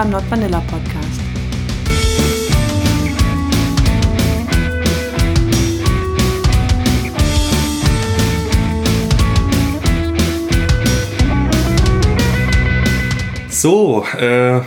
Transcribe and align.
beim 0.00 0.08
Not 0.08 0.30
Vanilla 0.30 0.60
Podcast. 0.60 1.20
So, 13.50 14.06
äh, 14.18 14.62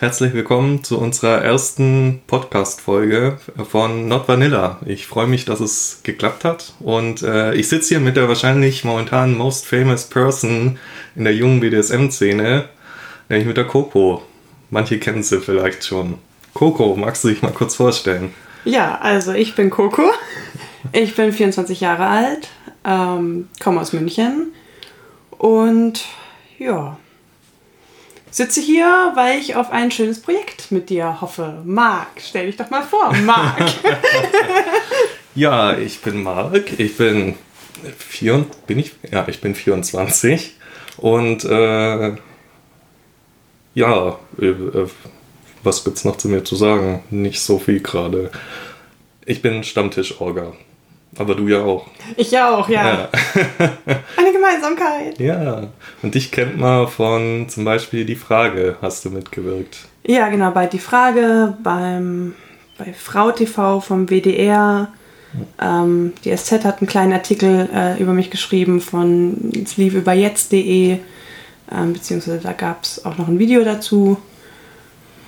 herzlich 0.00 0.32
willkommen 0.32 0.82
zu 0.82 0.98
unserer 0.98 1.44
ersten 1.44 2.22
Podcast-Folge 2.26 3.38
von 3.70 4.08
Not 4.08 4.26
Vanilla. 4.26 4.80
Ich 4.84 5.06
freue 5.06 5.28
mich, 5.28 5.44
dass 5.44 5.60
es 5.60 6.00
geklappt 6.02 6.44
hat 6.44 6.74
und 6.80 7.22
äh, 7.22 7.54
ich 7.54 7.68
sitze 7.68 7.90
hier 7.90 8.00
mit 8.00 8.16
der 8.16 8.26
wahrscheinlich 8.26 8.82
momentan 8.82 9.38
most 9.38 9.64
famous 9.64 10.06
person 10.06 10.80
in 11.14 11.22
der 11.22 11.36
jungen 11.36 11.60
BDSM-Szene, 11.60 12.68
nämlich 13.28 13.46
mit 13.46 13.56
der 13.56 13.68
Coco. 13.68 14.24
Manche 14.70 14.98
kennen 14.98 15.22
sie 15.22 15.40
vielleicht 15.40 15.84
schon. 15.84 16.18
Coco, 16.54 16.96
magst 16.96 17.24
du 17.24 17.28
dich 17.28 17.42
mal 17.42 17.52
kurz 17.52 17.74
vorstellen? 17.74 18.34
Ja, 18.64 18.98
also 19.00 19.32
ich 19.32 19.54
bin 19.54 19.70
Coco. 19.70 20.10
Ich 20.92 21.14
bin 21.14 21.32
24 21.32 21.80
Jahre 21.80 22.06
alt, 22.06 22.48
ähm, 22.84 23.48
komme 23.62 23.80
aus 23.80 23.92
München 23.92 24.52
und 25.30 26.04
ja, 26.58 26.96
sitze 28.30 28.60
hier, 28.60 29.12
weil 29.14 29.38
ich 29.38 29.56
auf 29.56 29.70
ein 29.70 29.90
schönes 29.90 30.22
Projekt 30.22 30.72
mit 30.72 30.88
dir 30.88 31.20
hoffe. 31.20 31.62
Marc, 31.64 32.08
stell 32.18 32.46
dich 32.46 32.56
doch 32.56 32.70
mal 32.70 32.82
vor, 32.82 33.12
Marc. 33.24 33.62
ja, 35.34 35.76
ich 35.76 36.00
bin 36.00 36.22
Marc. 36.22 36.78
Ich 36.78 36.96
bin 36.96 37.36
vier, 37.98 38.46
bin 38.66 38.78
ich? 38.78 38.92
Ja, 39.10 39.26
ich 39.28 39.40
bin 39.40 39.54
24 39.54 40.56
und 40.96 41.44
äh, 41.44 42.16
ja, 43.80 44.18
äh, 44.40 44.46
äh, 44.46 44.88
was 45.62 45.84
gibt's 45.84 46.04
noch 46.04 46.16
zu 46.16 46.28
mir 46.28 46.44
zu 46.44 46.54
sagen? 46.54 47.02
Nicht 47.10 47.40
so 47.40 47.58
viel 47.58 47.80
gerade. 47.80 48.30
Ich 49.26 49.42
bin 49.42 49.64
Stammtisch-Orga. 49.64 50.52
Aber 51.18 51.34
du 51.34 51.48
ja 51.48 51.62
auch. 51.62 51.86
Ich 52.16 52.30
ja 52.30 52.54
auch, 52.54 52.68
ja. 52.68 52.84
ja. 52.84 53.08
Eine 54.16 54.32
Gemeinsamkeit. 54.32 55.18
Ja. 55.18 55.68
Und 56.02 56.14
dich 56.14 56.30
kennt 56.30 56.56
man 56.58 56.86
von 56.86 57.48
zum 57.48 57.64
Beispiel 57.64 58.04
Die 58.04 58.14
Frage, 58.14 58.76
hast 58.80 59.04
du 59.04 59.10
mitgewirkt. 59.10 59.88
Ja, 60.04 60.28
genau, 60.28 60.52
bei 60.52 60.66
Die 60.66 60.78
Frage, 60.78 61.56
beim, 61.64 62.34
bei 62.78 62.92
Frau 62.92 63.32
TV 63.32 63.80
vom 63.80 64.08
WDR. 64.08 64.88
Ähm, 65.60 66.12
die 66.24 66.36
SZ 66.36 66.64
hat 66.64 66.80
einen 66.80 66.88
kleinen 66.88 67.12
Artikel 67.12 67.68
äh, 67.74 68.00
über 68.00 68.12
mich 68.12 68.30
geschrieben 68.30 68.80
von 68.80 69.52
es 69.64 69.76
lief 69.76 69.94
über 69.94 70.12
jetzt.de, 70.12 70.98
ähm, 71.72 71.92
beziehungsweise 71.92 72.40
da 72.40 72.52
gab 72.52 72.84
es 72.84 73.04
auch 73.04 73.18
noch 73.18 73.28
ein 73.28 73.38
Video 73.38 73.64
dazu. 73.64 74.18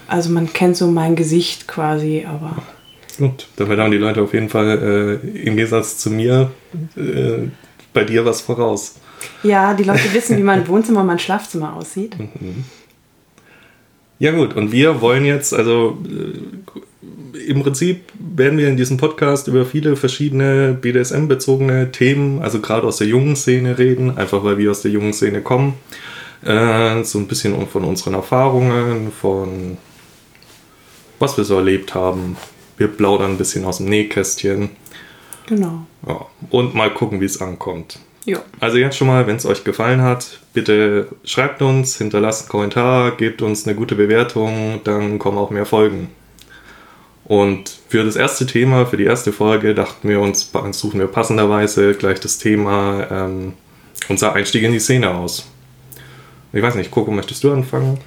Also 0.08 0.30
man 0.30 0.52
kennt 0.52 0.76
so 0.76 0.88
mein 0.88 1.16
Gesicht 1.16 1.66
quasi, 1.68 2.26
aber 2.28 2.62
Gut, 3.18 3.46
damit 3.56 3.78
haben 3.78 3.90
die 3.90 3.98
Leute 3.98 4.22
auf 4.22 4.32
jeden 4.32 4.48
Fall 4.48 5.20
äh, 5.24 5.42
im 5.44 5.56
Gegensatz 5.56 5.98
zu 5.98 6.10
mir 6.10 6.50
äh, 6.96 7.48
bei 7.92 8.04
dir 8.04 8.24
was 8.24 8.40
voraus. 8.40 8.96
Ja, 9.42 9.74
die 9.74 9.84
Leute 9.84 10.04
wissen, 10.12 10.38
wie 10.38 10.42
mein 10.42 10.66
Wohnzimmer 10.66 11.00
und 11.00 11.06
mein 11.06 11.18
Schlafzimmer 11.18 11.76
aussieht. 11.76 12.18
Mhm. 12.18 12.64
Ja 14.18 14.30
gut, 14.30 14.54
und 14.54 14.72
wir 14.72 15.00
wollen 15.00 15.24
jetzt, 15.24 15.52
also 15.52 15.98
äh, 16.08 17.48
im 17.48 17.62
Prinzip 17.62 18.04
werden 18.18 18.56
wir 18.56 18.68
in 18.68 18.76
diesem 18.76 18.96
Podcast 18.96 19.48
über 19.48 19.66
viele 19.66 19.96
verschiedene 19.96 20.78
BDSM-bezogene 20.80 21.90
Themen, 21.90 22.40
also 22.40 22.60
gerade 22.60 22.86
aus 22.86 22.98
der 22.98 23.08
jungen 23.08 23.36
Szene 23.36 23.78
reden, 23.78 24.16
einfach 24.16 24.44
weil 24.44 24.58
wir 24.58 24.70
aus 24.70 24.82
der 24.82 24.92
jungen 24.92 25.12
Szene 25.12 25.40
kommen. 25.42 25.74
Äh, 26.44 27.04
so 27.04 27.18
ein 27.18 27.28
bisschen 27.28 27.66
von 27.68 27.84
unseren 27.84 28.14
Erfahrungen, 28.14 29.12
von 29.12 29.76
was 31.18 31.36
wir 31.36 31.44
so 31.44 31.56
erlebt 31.56 31.94
haben, 31.94 32.36
wir 32.76 32.88
plaudern 32.88 33.32
ein 33.32 33.38
bisschen 33.38 33.64
aus 33.64 33.78
dem 33.78 33.86
Nähkästchen. 33.86 34.70
Genau. 35.46 35.86
Ja, 36.06 36.26
und 36.50 36.74
mal 36.74 36.92
gucken, 36.92 37.20
wie 37.20 37.26
es 37.26 37.40
ankommt. 37.40 37.98
Ja. 38.24 38.42
Also 38.60 38.78
jetzt 38.78 38.96
schon 38.96 39.08
mal, 39.08 39.26
wenn 39.26 39.36
es 39.36 39.46
euch 39.46 39.64
gefallen 39.64 40.02
hat, 40.02 40.40
bitte 40.52 41.08
schreibt 41.24 41.62
uns, 41.62 41.96
hinterlasst 41.96 42.42
einen 42.42 42.48
Kommentar, 42.50 43.12
gebt 43.12 43.42
uns 43.42 43.66
eine 43.66 43.76
gute 43.76 43.94
Bewertung, 43.94 44.80
dann 44.84 45.18
kommen 45.18 45.38
auch 45.38 45.50
mehr 45.50 45.66
Folgen. 45.66 46.08
Und 47.24 47.78
für 47.88 48.04
das 48.04 48.16
erste 48.16 48.46
Thema, 48.46 48.86
für 48.86 48.96
die 48.96 49.04
erste 49.04 49.32
Folge, 49.32 49.74
dachten 49.74 50.08
wir 50.08 50.20
uns, 50.20 50.50
suchen 50.72 51.00
wir 51.00 51.06
passenderweise 51.06 51.94
gleich 51.94 52.20
das 52.20 52.38
Thema 52.38 53.06
ähm, 53.10 53.52
unser 54.08 54.32
Einstieg 54.34 54.64
in 54.64 54.72
die 54.72 54.80
Szene 54.80 55.10
aus. 55.10 55.51
Ich 56.52 56.62
weiß 56.62 56.74
nicht, 56.74 56.90
Coco, 56.90 57.10
möchtest 57.10 57.42
du 57.44 57.52
anfangen? 57.52 57.98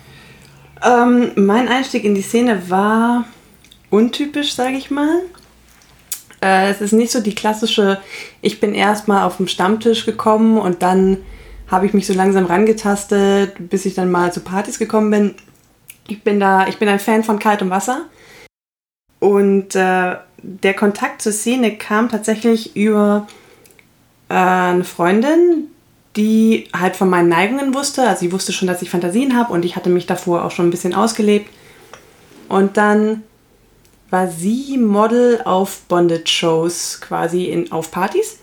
Ähm, 0.83 1.31
mein 1.35 1.67
Einstieg 1.67 2.03
in 2.03 2.13
die 2.13 2.21
Szene 2.21 2.69
war 2.69 3.25
untypisch, 3.89 4.53
sage 4.53 4.77
ich 4.77 4.91
mal. 4.91 5.21
Äh, 6.41 6.69
es 6.69 6.81
ist 6.81 6.91
nicht 6.91 7.11
so 7.11 7.21
die 7.21 7.33
klassische, 7.33 7.99
ich 8.41 8.59
bin 8.59 8.75
erstmal 8.75 9.23
auf 9.23 9.37
dem 9.37 9.47
Stammtisch 9.47 10.05
gekommen 10.05 10.57
und 10.59 10.83
dann 10.83 11.17
habe 11.67 11.87
ich 11.87 11.93
mich 11.93 12.05
so 12.05 12.13
langsam 12.13 12.45
rangetastet, 12.45 13.55
bis 13.57 13.85
ich 13.85 13.95
dann 13.95 14.11
mal 14.11 14.31
zu 14.31 14.41
Partys 14.41 14.77
gekommen 14.77 15.09
bin. 15.09 15.35
Ich 16.07 16.23
bin 16.23 16.39
da, 16.39 16.67
ich 16.67 16.77
bin 16.77 16.87
ein 16.87 16.99
Fan 16.99 17.23
von 17.23 17.39
kaltem 17.39 17.71
Wasser. 17.71 18.01
Und 19.19 19.75
äh, 19.75 20.17
der 20.43 20.73
Kontakt 20.75 21.23
zur 21.23 21.31
Szene 21.31 21.77
kam 21.77 22.09
tatsächlich 22.09 22.75
über 22.75 23.27
äh, 24.29 24.35
eine 24.35 24.83
Freundin, 24.83 25.69
die 26.15 26.67
halt 26.73 26.95
von 26.95 27.09
meinen 27.09 27.29
Neigungen 27.29 27.73
wusste. 27.73 28.07
Also 28.07 28.21
sie 28.21 28.31
wusste 28.31 28.53
schon, 28.53 28.67
dass 28.67 28.81
ich 28.81 28.89
Fantasien 28.89 29.35
habe 29.35 29.51
und 29.53 29.65
ich 29.65 29.75
hatte 29.75 29.89
mich 29.89 30.05
davor 30.05 30.45
auch 30.45 30.51
schon 30.51 30.67
ein 30.67 30.71
bisschen 30.71 30.93
ausgelebt. 30.93 31.49
Und 32.47 32.77
dann 32.77 33.23
war 34.09 34.27
sie 34.27 34.77
Model 34.77 35.41
auf 35.43 35.81
Bondage-Shows 35.87 37.01
quasi 37.01 37.45
in, 37.45 37.71
auf 37.71 37.91
Partys 37.91 38.39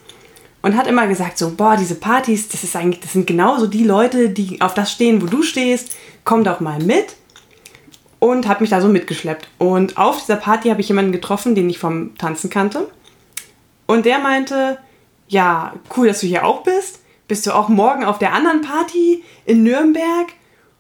und 0.60 0.76
hat 0.76 0.86
immer 0.86 1.06
gesagt 1.06 1.38
so, 1.38 1.50
boah, 1.50 1.76
diese 1.76 1.94
Partys, 1.96 2.48
das 2.48 2.64
ist 2.64 2.76
eigentlich, 2.76 3.00
das 3.00 3.12
sind 3.12 3.26
genauso 3.26 3.66
die 3.66 3.84
Leute, 3.84 4.30
die 4.30 4.60
auf 4.60 4.74
das 4.74 4.92
stehen, 4.92 5.22
wo 5.22 5.26
du 5.26 5.42
stehst, 5.42 5.96
komm 6.24 6.44
doch 6.44 6.60
mal 6.60 6.78
mit. 6.78 7.16
Und 8.18 8.46
hat 8.46 8.60
mich 8.60 8.70
da 8.70 8.80
so 8.80 8.86
mitgeschleppt. 8.86 9.48
Und 9.58 9.96
auf 9.96 10.20
dieser 10.20 10.36
Party 10.36 10.68
habe 10.68 10.80
ich 10.80 10.86
jemanden 10.86 11.10
getroffen, 11.10 11.56
den 11.56 11.68
ich 11.68 11.80
vom 11.80 12.16
Tanzen 12.18 12.50
kannte. 12.50 12.88
Und 13.86 14.06
der 14.06 14.20
meinte, 14.20 14.78
ja, 15.26 15.74
cool, 15.96 16.06
dass 16.06 16.20
du 16.20 16.28
hier 16.28 16.44
auch 16.44 16.62
bist. 16.62 17.00
Bist 17.32 17.46
du 17.46 17.52
auch 17.52 17.70
morgen 17.70 18.04
auf 18.04 18.18
der 18.18 18.34
anderen 18.34 18.60
Party 18.60 19.24
in 19.46 19.62
Nürnberg? 19.62 20.26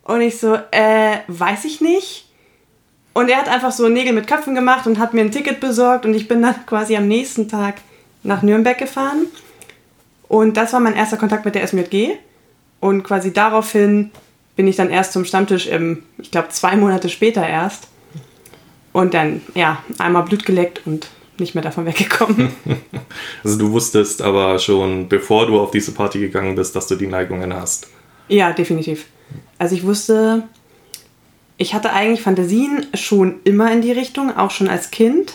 Und 0.02 0.20
ich 0.20 0.38
so, 0.38 0.58
äh, 0.70 1.20
weiß 1.26 1.64
ich 1.64 1.80
nicht. 1.80 2.28
Und 3.14 3.30
er 3.30 3.38
hat 3.38 3.48
einfach 3.48 3.72
so 3.72 3.88
Nägel 3.88 4.12
mit 4.12 4.26
Köpfen 4.26 4.54
gemacht 4.54 4.86
und 4.86 4.98
hat 4.98 5.14
mir 5.14 5.22
ein 5.22 5.30
Ticket 5.30 5.60
besorgt 5.60 6.04
und 6.04 6.12
ich 6.12 6.28
bin 6.28 6.42
dann 6.42 6.54
quasi 6.66 6.94
am 6.94 7.08
nächsten 7.08 7.48
Tag 7.48 7.76
nach 8.22 8.42
Nürnberg 8.42 8.76
gefahren. 8.76 9.28
Und 10.28 10.58
das 10.58 10.74
war 10.74 10.80
mein 10.80 10.94
erster 10.94 11.16
Kontakt 11.16 11.46
mit 11.46 11.54
der 11.54 11.66
SMJG. 11.66 12.18
Und 12.80 13.02
quasi 13.02 13.32
daraufhin 13.32 14.10
bin 14.54 14.68
ich 14.68 14.76
dann 14.76 14.90
erst 14.90 15.14
zum 15.14 15.24
Stammtisch 15.24 15.66
im, 15.68 16.02
ich 16.18 16.32
glaube, 16.32 16.50
zwei 16.50 16.76
Monate 16.76 17.08
später 17.08 17.48
erst. 17.48 17.88
Und 18.92 19.14
dann, 19.14 19.40
ja, 19.54 19.82
einmal 19.96 20.24
Blut 20.24 20.44
geleckt 20.44 20.82
und 20.84 21.08
nicht 21.42 21.54
mehr 21.54 21.62
davon 21.62 21.86
weggekommen. 21.86 22.52
Also 23.44 23.58
du 23.58 23.72
wusstest 23.72 24.22
aber 24.22 24.58
schon, 24.58 25.08
bevor 25.08 25.46
du 25.46 25.60
auf 25.60 25.70
diese 25.70 25.92
Party 25.92 26.20
gegangen 26.20 26.54
bist, 26.54 26.74
dass 26.74 26.86
du 26.86 26.94
die 26.94 27.08
Neigungen 27.08 27.52
hast. 27.52 27.88
Ja, 28.28 28.52
definitiv. 28.52 29.06
Also 29.58 29.74
ich 29.74 29.84
wusste, 29.84 30.44
ich 31.58 31.74
hatte 31.74 31.92
eigentlich 31.92 32.22
Fantasien 32.22 32.86
schon 32.94 33.40
immer 33.44 33.70
in 33.70 33.82
die 33.82 33.92
Richtung, 33.92 34.34
auch 34.36 34.50
schon 34.50 34.68
als 34.68 34.90
Kind. 34.90 35.34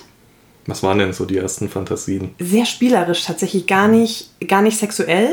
Was 0.65 0.83
waren 0.83 0.97
denn 0.97 1.13
so 1.13 1.25
die 1.25 1.37
ersten 1.37 1.69
Fantasien? 1.69 2.31
Sehr 2.39 2.65
spielerisch, 2.65 3.23
tatsächlich 3.23 3.67
gar 3.67 3.87
nicht, 3.87 4.31
gar 4.47 4.61
nicht 4.61 4.77
sexuell, 4.77 5.29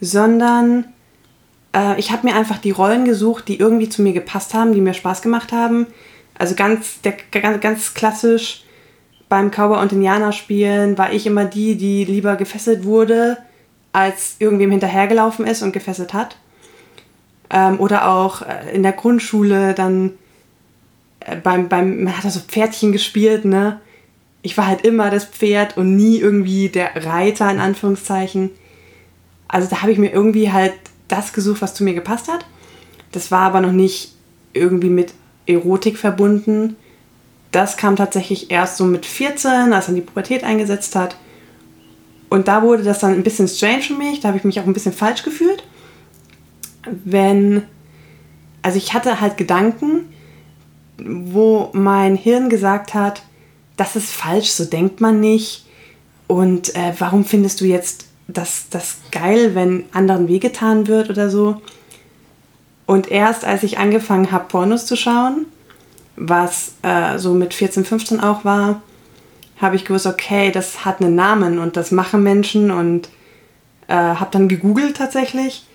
sondern 0.00 0.86
äh, 1.74 1.98
ich 1.98 2.10
habe 2.10 2.26
mir 2.26 2.36
einfach 2.36 2.58
die 2.58 2.70
Rollen 2.70 3.04
gesucht, 3.04 3.48
die 3.48 3.58
irgendwie 3.58 3.88
zu 3.88 4.02
mir 4.02 4.12
gepasst 4.12 4.54
haben, 4.54 4.72
die 4.72 4.80
mir 4.80 4.94
Spaß 4.94 5.22
gemacht 5.22 5.52
haben. 5.52 5.86
Also 6.38 6.54
ganz, 6.54 7.00
der, 7.00 7.14
ganz, 7.32 7.60
ganz 7.60 7.94
klassisch 7.94 8.64
beim 9.28 9.50
Cowboy 9.50 9.80
und 9.80 9.92
Indianer 9.92 10.32
spielen 10.32 10.96
war 10.98 11.12
ich 11.12 11.26
immer 11.26 11.44
die, 11.44 11.76
die 11.76 12.04
lieber 12.04 12.36
gefesselt 12.36 12.84
wurde, 12.84 13.38
als 13.92 14.36
irgendwem 14.38 14.70
hinterhergelaufen 14.70 15.46
ist 15.46 15.62
und 15.62 15.72
gefesselt 15.72 16.14
hat. 16.14 16.36
Ähm, 17.50 17.80
oder 17.80 18.08
auch 18.08 18.42
äh, 18.42 18.74
in 18.74 18.82
der 18.82 18.92
Grundschule 18.92 19.74
dann 19.74 20.12
äh, 21.20 21.36
beim, 21.36 21.68
beim, 21.68 22.04
man 22.04 22.16
hat 22.16 22.24
da 22.24 22.30
so 22.30 22.40
Pferdchen 22.40 22.92
gespielt, 22.92 23.44
ne? 23.44 23.80
Ich 24.42 24.56
war 24.56 24.66
halt 24.66 24.82
immer 24.82 25.10
das 25.10 25.24
Pferd 25.24 25.76
und 25.76 25.96
nie 25.96 26.18
irgendwie 26.18 26.68
der 26.68 27.04
Reiter 27.04 27.50
in 27.50 27.58
Anführungszeichen. 27.58 28.50
Also 29.48 29.68
da 29.68 29.82
habe 29.82 29.90
ich 29.90 29.98
mir 29.98 30.12
irgendwie 30.12 30.52
halt 30.52 30.74
das 31.08 31.32
gesucht, 31.32 31.62
was 31.62 31.74
zu 31.74 31.82
mir 31.82 31.94
gepasst 31.94 32.28
hat. 32.28 32.46
Das 33.10 33.32
war 33.32 33.42
aber 33.42 33.60
noch 33.60 33.72
nicht 33.72 34.14
irgendwie 34.52 34.90
mit 34.90 35.14
Erotik 35.46 35.96
verbunden. 35.98 36.76
Das 37.56 37.76
kam 37.76 37.96
tatsächlich 37.96 38.50
erst 38.50 38.76
so 38.76 38.84
mit 38.84 39.06
14, 39.06 39.72
als 39.72 39.86
dann 39.86 39.94
die 39.94 40.00
Pubertät 40.02 40.44
eingesetzt 40.44 40.94
hat. 40.94 41.16
Und 42.28 42.48
da 42.48 42.62
wurde 42.62 42.82
das 42.82 42.98
dann 42.98 43.12
ein 43.12 43.22
bisschen 43.22 43.48
strange 43.48 43.82
für 43.82 43.94
mich. 43.94 44.20
Da 44.20 44.28
habe 44.28 44.38
ich 44.38 44.44
mich 44.44 44.60
auch 44.60 44.66
ein 44.66 44.72
bisschen 44.72 44.92
falsch 44.92 45.22
gefühlt 45.22 45.62
wenn 47.04 47.62
also 48.62 48.78
ich 48.78 48.94
hatte 48.94 49.20
halt 49.20 49.36
Gedanken, 49.36 50.12
wo 50.98 51.70
mein 51.72 52.16
Hirn 52.16 52.48
gesagt 52.48 52.94
hat, 52.94 53.22
das 53.76 53.94
ist 53.94 54.10
falsch, 54.10 54.50
so 54.50 54.64
denkt 54.64 55.00
man 55.00 55.20
nicht. 55.20 55.66
Und 56.26 56.74
äh, 56.74 56.92
warum 56.98 57.24
findest 57.24 57.60
du 57.60 57.64
jetzt 57.64 58.06
das, 58.26 58.68
das 58.70 58.96
geil, 59.12 59.54
wenn 59.54 59.84
anderen 59.92 60.26
wehgetan 60.26 60.88
wird 60.88 61.10
oder 61.10 61.30
so? 61.30 61.60
Und 62.86 63.10
erst 63.10 63.44
als 63.44 63.62
ich 63.62 63.78
angefangen 63.78 64.32
habe, 64.32 64.46
Pornos 64.48 64.86
zu 64.86 64.96
schauen, 64.96 65.46
was 66.16 66.74
äh, 66.82 67.18
so 67.18 67.34
mit 67.34 67.54
14, 67.54 67.84
15 67.84 68.20
auch 68.20 68.44
war, 68.44 68.82
habe 69.60 69.76
ich 69.76 69.84
gewusst, 69.84 70.06
okay, 70.06 70.50
das 70.50 70.84
hat 70.84 71.00
einen 71.00 71.14
Namen 71.14 71.58
und 71.58 71.76
das 71.76 71.90
machen 71.90 72.22
Menschen 72.22 72.70
und 72.70 73.08
äh, 73.88 73.94
habe 73.94 74.28
dann 74.30 74.48
gegoogelt 74.48 74.96
tatsächlich 74.96 75.66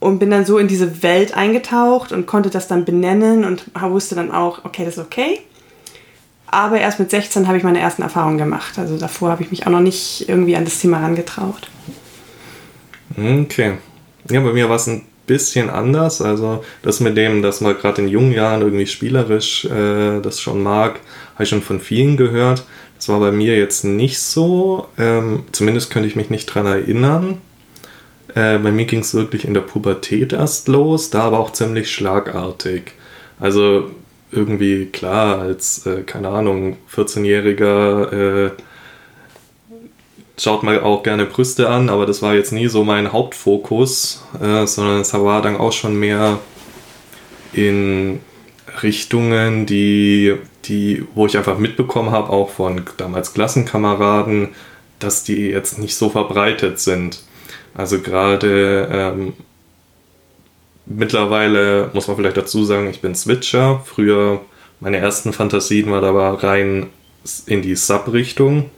und 0.00 0.18
bin 0.18 0.30
dann 0.30 0.44
so 0.44 0.58
in 0.58 0.68
diese 0.68 1.02
Welt 1.02 1.36
eingetaucht 1.36 2.12
und 2.12 2.26
konnte 2.26 2.50
das 2.50 2.68
dann 2.68 2.84
benennen 2.84 3.44
und 3.44 3.64
wusste 3.80 4.14
dann 4.14 4.30
auch, 4.30 4.64
okay, 4.64 4.84
das 4.84 4.98
ist 4.98 5.04
okay. 5.04 5.40
Aber 6.46 6.78
erst 6.78 7.00
mit 7.00 7.10
16 7.10 7.48
habe 7.48 7.58
ich 7.58 7.64
meine 7.64 7.80
ersten 7.80 8.02
Erfahrungen 8.02 8.38
gemacht. 8.38 8.78
Also 8.78 8.96
davor 8.96 9.30
habe 9.30 9.42
ich 9.42 9.50
mich 9.50 9.66
auch 9.66 9.72
noch 9.72 9.80
nicht 9.80 10.28
irgendwie 10.28 10.54
an 10.56 10.64
das 10.64 10.78
Thema 10.78 11.00
herangetraut. 11.00 11.68
Okay. 13.16 13.78
Ja, 14.30 14.40
bei 14.40 14.52
mir 14.52 14.68
war 14.68 14.76
es 14.76 14.86
ein 14.86 15.02
bisschen 15.26 15.70
anders. 15.70 16.20
Also 16.20 16.64
das 16.82 17.00
mit 17.00 17.16
dem, 17.16 17.42
dass 17.42 17.60
man 17.60 17.76
gerade 17.76 18.02
in 18.02 18.08
jungen 18.08 18.32
Jahren 18.32 18.62
irgendwie 18.62 18.86
spielerisch 18.86 19.64
äh, 19.64 20.20
das 20.20 20.40
schon 20.40 20.62
mag, 20.62 21.00
habe 21.34 21.44
ich 21.44 21.48
schon 21.48 21.62
von 21.62 21.80
vielen 21.80 22.16
gehört. 22.16 22.64
Das 22.96 23.08
war 23.08 23.20
bei 23.20 23.32
mir 23.32 23.56
jetzt 23.56 23.84
nicht 23.84 24.18
so. 24.18 24.86
Ähm, 24.98 25.44
zumindest 25.52 25.90
könnte 25.90 26.08
ich 26.08 26.16
mich 26.16 26.30
nicht 26.30 26.46
dran 26.46 26.66
erinnern. 26.66 27.38
Äh, 28.34 28.58
bei 28.58 28.72
mir 28.72 28.84
ging 28.84 29.00
es 29.00 29.14
wirklich 29.14 29.44
in 29.44 29.54
der 29.54 29.60
Pubertät 29.60 30.32
erst 30.32 30.68
los, 30.68 31.10
da 31.10 31.22
aber 31.22 31.38
auch 31.38 31.52
ziemlich 31.52 31.92
schlagartig. 31.92 32.92
Also 33.38 33.90
irgendwie 34.30 34.86
klar, 34.86 35.38
als, 35.40 35.86
äh, 35.86 36.02
keine 36.02 36.28
Ahnung, 36.28 36.76
14-Jähriger 36.94 38.46
äh, 38.46 38.50
schaut 40.38 40.62
man 40.62 40.80
auch 40.80 41.02
gerne 41.02 41.26
Brüste 41.26 41.68
an, 41.68 41.88
aber 41.88 42.06
das 42.06 42.22
war 42.22 42.34
jetzt 42.34 42.52
nie 42.52 42.68
so 42.68 42.84
mein 42.84 43.12
Hauptfokus, 43.12 44.24
äh, 44.40 44.66
sondern 44.66 45.00
es 45.00 45.12
war 45.14 45.42
dann 45.42 45.56
auch 45.56 45.72
schon 45.72 45.96
mehr 45.98 46.38
in 47.52 48.20
Richtungen, 48.82 49.66
die, 49.66 50.34
die, 50.64 51.06
wo 51.14 51.26
ich 51.26 51.36
einfach 51.36 51.58
mitbekommen 51.58 52.10
habe, 52.10 52.30
auch 52.30 52.50
von 52.50 52.82
damals 52.96 53.32
Klassenkameraden, 53.32 54.48
dass 54.98 55.22
die 55.22 55.48
jetzt 55.48 55.78
nicht 55.78 55.94
so 55.96 56.10
verbreitet 56.10 56.80
sind. 56.80 57.22
Also 57.74 58.00
gerade 58.00 58.88
ähm, 58.90 59.32
mittlerweile 60.86 61.90
muss 61.92 62.08
man 62.08 62.16
vielleicht 62.16 62.36
dazu 62.36 62.64
sagen, 62.64 62.88
ich 62.88 63.00
bin 63.00 63.14
Switcher. 63.14 63.82
Früher 63.84 64.40
meine 64.80 64.98
ersten 64.98 65.32
Fantasien 65.32 65.90
waren 65.90 66.04
aber 66.04 66.42
rein 66.42 66.86
in 67.46 67.62
die 67.62 67.76
Sub-Richtung. 67.76 68.70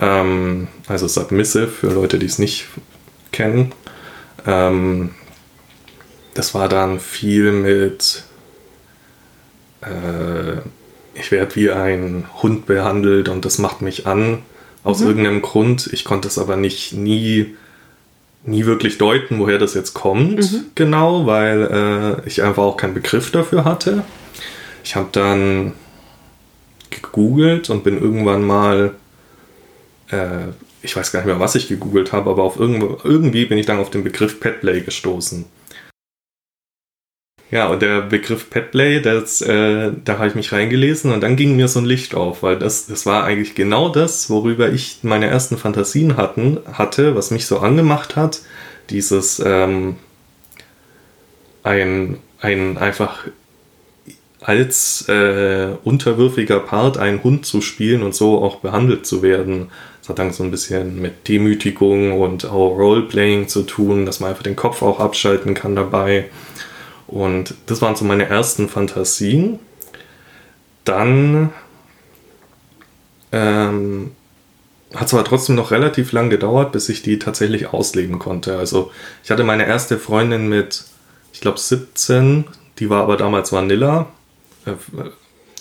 Ähm, 0.00 0.68
also 0.88 1.06
Submissive 1.06 1.68
für 1.68 1.88
Leute, 1.88 2.18
die 2.18 2.26
es 2.26 2.38
nicht 2.38 2.66
kennen. 3.32 3.72
Ähm, 4.46 5.10
das 6.34 6.54
war 6.54 6.68
dann 6.68 7.00
viel 7.00 7.52
mit 7.52 8.24
äh, 9.82 10.60
ich 11.14 11.30
werde 11.30 11.56
wie 11.56 11.70
ein 11.70 12.24
Hund 12.42 12.66
behandelt 12.66 13.28
und 13.28 13.44
das 13.44 13.58
macht 13.58 13.82
mich 13.82 14.06
an 14.06 14.42
aus 14.84 15.00
mhm. 15.00 15.08
irgendeinem 15.08 15.42
Grund. 15.42 15.90
Ich 15.92 16.04
konnte 16.04 16.28
es 16.28 16.38
aber 16.38 16.56
nicht 16.56 16.92
nie 16.92 17.54
nie 18.42 18.64
wirklich 18.64 18.96
deuten, 18.98 19.38
woher 19.38 19.58
das 19.58 19.74
jetzt 19.74 19.92
kommt, 19.92 20.38
mhm. 20.38 20.64
genau, 20.74 21.26
weil 21.26 22.20
äh, 22.24 22.26
ich 22.26 22.42
einfach 22.42 22.62
auch 22.62 22.76
keinen 22.76 22.94
Begriff 22.94 23.30
dafür 23.30 23.64
hatte. 23.64 24.02
Ich 24.82 24.96
habe 24.96 25.08
dann 25.12 25.72
gegoogelt 26.88 27.68
und 27.68 27.84
bin 27.84 28.00
irgendwann 28.00 28.42
mal, 28.42 28.94
äh, 30.10 30.48
ich 30.82 30.96
weiß 30.96 31.12
gar 31.12 31.20
nicht 31.20 31.26
mehr, 31.26 31.40
was 31.40 31.54
ich 31.54 31.68
gegoogelt 31.68 32.12
habe, 32.12 32.30
aber 32.30 32.42
auf 32.42 32.58
irgendwie 32.58 33.44
bin 33.46 33.58
ich 33.58 33.66
dann 33.66 33.78
auf 33.78 33.90
den 33.90 34.04
Begriff 34.04 34.40
Petplay 34.40 34.80
gestoßen. 34.80 35.44
Ja, 37.50 37.66
und 37.66 37.82
der 37.82 38.02
Begriff 38.02 38.48
Petplay, 38.48 39.00
das, 39.02 39.40
äh, 39.42 39.90
da 40.04 40.18
habe 40.18 40.28
ich 40.28 40.36
mich 40.36 40.52
reingelesen 40.52 41.10
und 41.12 41.20
dann 41.20 41.34
ging 41.34 41.56
mir 41.56 41.66
so 41.66 41.80
ein 41.80 41.84
Licht 41.84 42.14
auf, 42.14 42.44
weil 42.44 42.56
das, 42.56 42.86
das 42.86 43.06
war 43.06 43.24
eigentlich 43.24 43.56
genau 43.56 43.88
das, 43.88 44.30
worüber 44.30 44.70
ich 44.70 44.98
meine 45.02 45.26
ersten 45.26 45.56
Fantasien 45.58 46.16
hatten, 46.16 46.60
hatte, 46.72 47.16
was 47.16 47.32
mich 47.32 47.46
so 47.46 47.58
angemacht 47.58 48.14
hat. 48.14 48.42
Dieses 48.88 49.42
ähm, 49.44 49.96
ein, 51.64 52.18
ein 52.40 52.78
einfach 52.78 53.26
als 54.40 55.08
äh, 55.08 55.74
unterwürfiger 55.84 56.60
Part 56.60 56.98
einen 56.98 57.22
Hund 57.22 57.46
zu 57.46 57.60
spielen 57.60 58.02
und 58.02 58.14
so 58.14 58.42
auch 58.42 58.60
behandelt 58.60 59.06
zu 59.06 59.22
werden. 59.22 59.70
Hat 60.10 60.18
dann 60.18 60.32
so 60.32 60.42
ein 60.42 60.50
bisschen 60.50 61.00
mit 61.00 61.28
Demütigung 61.28 62.20
und 62.20 62.44
auch 62.44 62.76
Roleplaying 62.76 63.46
zu 63.46 63.62
tun, 63.62 64.06
dass 64.06 64.18
man 64.18 64.30
einfach 64.30 64.42
den 64.42 64.56
Kopf 64.56 64.82
auch 64.82 64.98
abschalten 64.98 65.54
kann 65.54 65.76
dabei. 65.76 66.28
Und 67.06 67.54
das 67.66 67.80
waren 67.80 67.94
so 67.94 68.04
meine 68.04 68.28
ersten 68.28 68.68
Fantasien. 68.68 69.60
Dann 70.84 71.50
ähm, 73.30 74.10
hat 74.94 75.06
es 75.06 75.14
aber 75.14 75.22
trotzdem 75.22 75.54
noch 75.54 75.70
relativ 75.70 76.10
lang 76.10 76.28
gedauert, 76.28 76.72
bis 76.72 76.88
ich 76.88 77.02
die 77.02 77.20
tatsächlich 77.20 77.72
ausleben 77.72 78.18
konnte. 78.18 78.58
Also 78.58 78.90
ich 79.22 79.30
hatte 79.30 79.44
meine 79.44 79.64
erste 79.64 79.96
Freundin 79.96 80.48
mit, 80.48 80.86
ich 81.32 81.40
glaube, 81.40 81.60
17, 81.60 82.46
die 82.80 82.90
war 82.90 83.04
aber 83.04 83.16
damals 83.16 83.52
Vanilla. 83.52 84.08
Äh, 84.66 84.72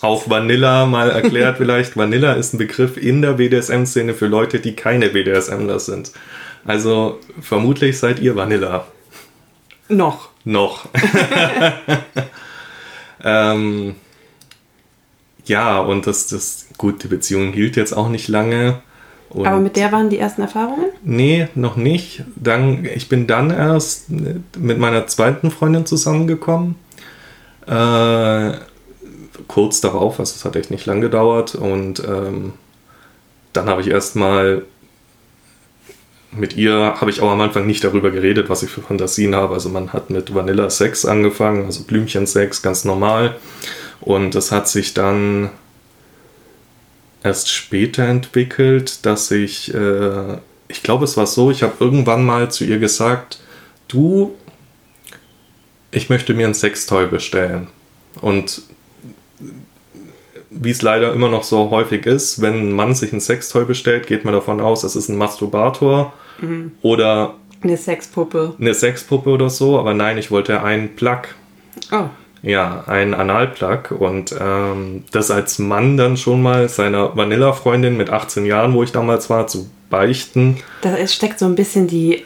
auch 0.02 0.30
Vanilla 0.30 0.86
mal 0.86 1.10
erklärt 1.10 1.58
vielleicht. 1.58 1.98
Vanilla 1.98 2.34
ist 2.34 2.54
ein 2.54 2.58
Begriff 2.58 2.98
in 2.98 3.22
der 3.22 3.34
BDSM-Szene 3.34 4.14
für 4.14 4.28
Leute, 4.28 4.60
die 4.60 4.76
keine 4.76 5.10
BDSMler 5.10 5.80
sind. 5.80 6.12
Also 6.66 7.20
vermutlich 7.42 8.00
seid 8.00 8.20
ihr 8.20 8.36
Vanilla. 8.36 8.88
Noch. 9.88 10.30
Noch. 10.44 10.88
ähm, 13.24 13.96
ja, 15.46 15.80
und 15.80 16.08
das, 16.08 16.28
das, 16.28 16.68
gut, 16.78 17.04
die 17.04 17.08
Beziehung 17.08 17.54
hielt 17.54 17.76
jetzt 17.76 17.94
auch 17.94 18.10
nicht 18.10 18.28
lange. 18.28 18.82
Und 19.30 19.48
Aber 19.48 19.60
mit 19.60 19.76
der 19.76 19.92
waren 19.92 20.10
die 20.10 20.18
ersten 20.18 20.42
Erfahrungen? 20.42 20.86
Nee, 21.04 21.48
noch 21.56 21.76
nicht. 21.76 22.24
Dann, 22.36 22.86
ich 22.86 23.10
bin 23.10 23.28
dann 23.28 23.52
erst 23.52 24.10
mit 24.10 24.80
meiner 24.80 25.08
zweiten 25.08 25.52
Freundin 25.52 25.86
zusammengekommen. 25.86 26.76
Äh, 27.68 28.54
kurz 29.50 29.82
darauf, 29.82 30.20
also 30.20 30.34
es 30.36 30.46
hat 30.46 30.56
echt 30.56 30.72
nicht 30.72 30.86
lang 30.86 31.02
gedauert. 31.02 31.56
Und 31.56 32.02
ähm, 32.08 32.54
dann 33.52 33.68
habe 33.68 33.82
ich 33.82 33.90
erstmal 33.90 34.64
mit 36.32 36.56
ihr 36.56 36.96
habe 37.02 37.10
ich 37.10 37.22
auch 37.22 37.32
am 37.32 37.42
Anfang 37.42 37.66
nicht 37.66 37.84
darüber 37.84 38.12
geredet, 38.12 38.50
was 38.50 38.62
ich 38.62 38.70
für 38.70 38.82
Fantasien 38.82 39.36
habe. 39.36 39.56
Also 39.56 39.70
man 39.70 39.92
hat 39.94 40.12
mit 40.12 40.34
Vanilla 40.34 40.70
Sex 40.70 41.04
angefangen, 41.06 41.66
also 41.66 41.84
Blümchensex, 41.84 42.62
ganz 42.62 42.86
normal. 42.86 43.36
Und 44.00 44.36
das 44.36 44.52
hat 44.52 44.70
sich 44.70 44.94
dann 44.94 45.50
erst 47.24 47.52
später 47.52 48.04
entwickelt, 48.04 49.06
dass 49.06 49.32
ich, 49.32 49.74
äh, 49.74 50.38
ich 50.68 50.84
glaube 50.84 51.06
es 51.06 51.18
war 51.18 51.26
so, 51.26 51.50
ich 51.50 51.64
habe 51.64 51.74
irgendwann 51.80 52.24
mal 52.26 52.52
zu 52.52 52.64
ihr 52.64 52.78
gesagt, 52.78 53.40
du, 53.88 54.36
ich 55.92 56.10
möchte 56.10 56.36
mir 56.36 56.48
ein 56.48 56.54
Sextoy 56.54 57.08
bestellen. 57.08 57.68
Und 58.22 58.62
wie 60.50 60.72
es 60.72 60.82
leider 60.82 61.14
immer 61.14 61.30
noch 61.30 61.44
so 61.44 61.70
häufig 61.70 62.06
ist, 62.06 62.42
wenn 62.42 62.54
ein 62.54 62.72
Mann 62.72 62.96
sich 62.96 63.14
ein 63.14 63.22
Sextoy 63.22 63.66
bestellt, 63.66 64.08
geht 64.08 64.26
man 64.26 64.34
davon 64.34 64.60
aus, 64.60 64.84
es 64.84 64.96
ist 64.96 65.10
ein 65.10 65.18
Masturbator 65.18 66.14
mhm. 66.42 66.72
oder 66.82 67.36
eine 67.62 67.78
Sexpuppe. 67.78 68.54
Eine 68.60 68.74
Sexpuppe 68.74 69.30
oder 69.30 69.50
so, 69.50 69.78
aber 69.80 69.94
nein, 69.94 70.18
ich 70.18 70.32
wollte 70.32 70.64
einen 70.64 70.96
Plug. 70.96 71.22
Oh. 71.92 72.06
Ja, 72.42 72.86
einen 72.88 73.14
Analplug 73.14 73.92
und 73.92 74.34
ähm, 74.40 75.04
das 75.12 75.30
als 75.30 75.60
Mann 75.60 75.98
dann 75.98 76.16
schon 76.16 76.42
mal 76.42 76.70
seiner 76.70 77.18
Vanilla-Freundin 77.18 77.98
mit 77.98 78.10
18 78.10 78.46
Jahren, 78.46 78.74
wo 78.74 78.84
ich 78.84 78.94
damals 78.94 79.30
war, 79.30 79.48
zu 79.48 79.70
beichten. 79.90 80.58
Da 80.82 81.06
steckt 81.08 81.40
so 81.40 81.46
ein 81.46 81.56
bisschen 81.56 81.88
die 81.88 82.24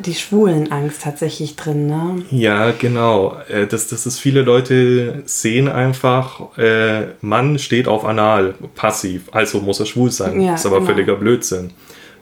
die 0.00 0.14
Schwulenangst 0.14 1.02
tatsächlich 1.02 1.56
drin, 1.56 1.86
ne? 1.86 2.22
Ja, 2.30 2.72
genau. 2.72 3.36
Äh, 3.48 3.66
das, 3.66 3.88
das 3.88 4.06
ist, 4.06 4.18
viele 4.18 4.42
Leute 4.42 5.22
sehen 5.26 5.68
einfach, 5.68 6.56
äh, 6.58 7.08
Mann 7.20 7.58
steht 7.58 7.88
auf 7.88 8.04
Anal, 8.04 8.54
passiv, 8.74 9.28
also 9.32 9.60
muss 9.60 9.80
er 9.80 9.86
schwul 9.86 10.10
sein. 10.10 10.40
Ja, 10.40 10.52
das 10.52 10.60
ist 10.60 10.66
aber 10.66 10.76
genau. 10.76 10.90
völliger 10.90 11.16
Blödsinn. 11.16 11.70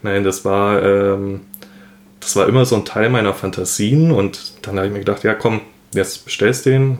Nein, 0.02 0.24
das 0.24 0.44
war, 0.44 0.82
ähm, 0.82 1.42
das 2.20 2.36
war 2.36 2.48
immer 2.48 2.64
so 2.64 2.76
ein 2.76 2.84
Teil 2.84 3.10
meiner 3.10 3.34
Fantasien 3.34 4.12
und 4.12 4.54
dann 4.62 4.76
habe 4.76 4.86
ich 4.86 4.92
mir 4.92 5.00
gedacht, 5.00 5.24
ja 5.24 5.34
komm, 5.34 5.60
jetzt 5.94 6.24
bestellst 6.24 6.66
du 6.66 6.70
den. 6.70 6.98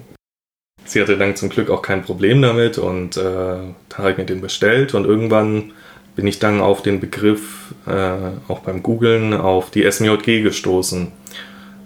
Sie 0.85 1.01
hatte 1.01 1.17
dann 1.17 1.37
zum 1.37 1.51
Glück 1.51 1.71
auch 1.71 1.83
kein 1.83 2.03
Problem 2.03 2.43
damit 2.43 2.79
und 2.79 3.17
äh, 3.17 3.21
dann 3.23 3.99
habe 3.99 4.11
ich 4.13 4.17
mir 4.17 4.25
den 4.25 4.41
bestellt 4.41 4.95
und 4.95 5.05
irgendwann 5.05 5.73
bin 6.17 6.27
ich 6.27 6.39
dann 6.39 6.61
auf 6.61 6.83
den 6.83 7.01
Begriff, 7.01 7.75
äh, 7.87 8.51
auch 8.51 8.61
beim 8.61 8.83
Googlen, 8.83 9.35
auf 9.35 9.71
die 9.71 9.91
SMJG 9.91 10.43
gestoßen. 10.43 11.13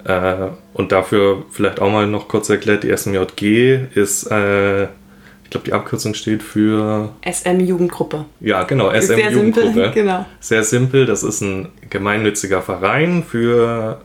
Äh, 0.04 0.48
und 0.74 0.92
dafür 0.92 1.44
vielleicht 1.50 1.80
auch 1.80 1.90
mal 1.90 2.06
noch 2.06 2.28
kurz 2.28 2.48
erklärt, 2.50 2.84
die 2.84 2.94
SMJG 2.94 3.86
ist, 3.94 4.30
äh, 4.30 4.84
ich 4.84 5.50
glaube, 5.50 5.66
die 5.66 5.72
Abkürzung 5.72 6.14
steht 6.14 6.42
für... 6.42 7.10
SM-Jugendgruppe. 7.24 8.24
Ja, 8.40 8.64
genau, 8.64 8.90
SM-Jugendgruppe. 8.92 9.90
Genau. 9.94 10.26
Sehr 10.40 10.64
simpel, 10.64 11.06
das 11.06 11.22
ist 11.22 11.40
ein 11.40 11.68
gemeinnütziger 11.90 12.60
Verein 12.60 13.22
für 13.22 14.00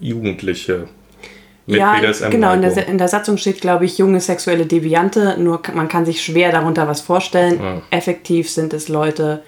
Jugendliche. 0.00 0.88
Mit 1.66 1.78
ja, 1.78 2.00
genau, 2.28 2.52
in 2.54 2.62
der, 2.62 2.88
in 2.88 2.98
der 2.98 3.08
Satzung 3.08 3.36
steht, 3.36 3.60
glaube 3.60 3.84
ich, 3.84 3.96
junge 3.96 4.20
sexuelle 4.20 4.66
Deviante, 4.66 5.36
nur 5.38 5.60
man 5.74 5.88
kann 5.88 6.04
sich 6.04 6.22
schwer 6.22 6.50
darunter 6.50 6.88
was 6.88 7.00
vorstellen. 7.00 7.60
Ja. 7.62 7.82
Effektiv 7.90 8.50
sind 8.50 8.74
es 8.74 8.88
Leute 8.88 9.42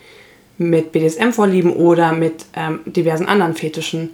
mit 0.56 0.92
BDSM-Vorlieben 0.92 1.72
oder 1.72 2.12
mit 2.12 2.46
ähm, 2.54 2.80
diversen 2.86 3.26
anderen 3.26 3.54
Fetischen, 3.54 4.10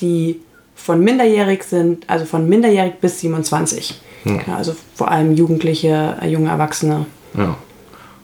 die 0.00 0.40
von 0.76 1.02
minderjährig 1.02 1.64
sind, 1.64 2.08
also 2.08 2.24
von 2.24 2.48
minderjährig 2.48 2.94
bis 3.00 3.20
27. 3.20 4.00
Ja. 4.24 4.54
Also 4.56 4.76
vor 4.94 5.10
allem 5.10 5.34
Jugendliche, 5.34 6.16
äh, 6.22 6.28
junge 6.28 6.50
Erwachsene. 6.50 7.06
Ja. 7.36 7.56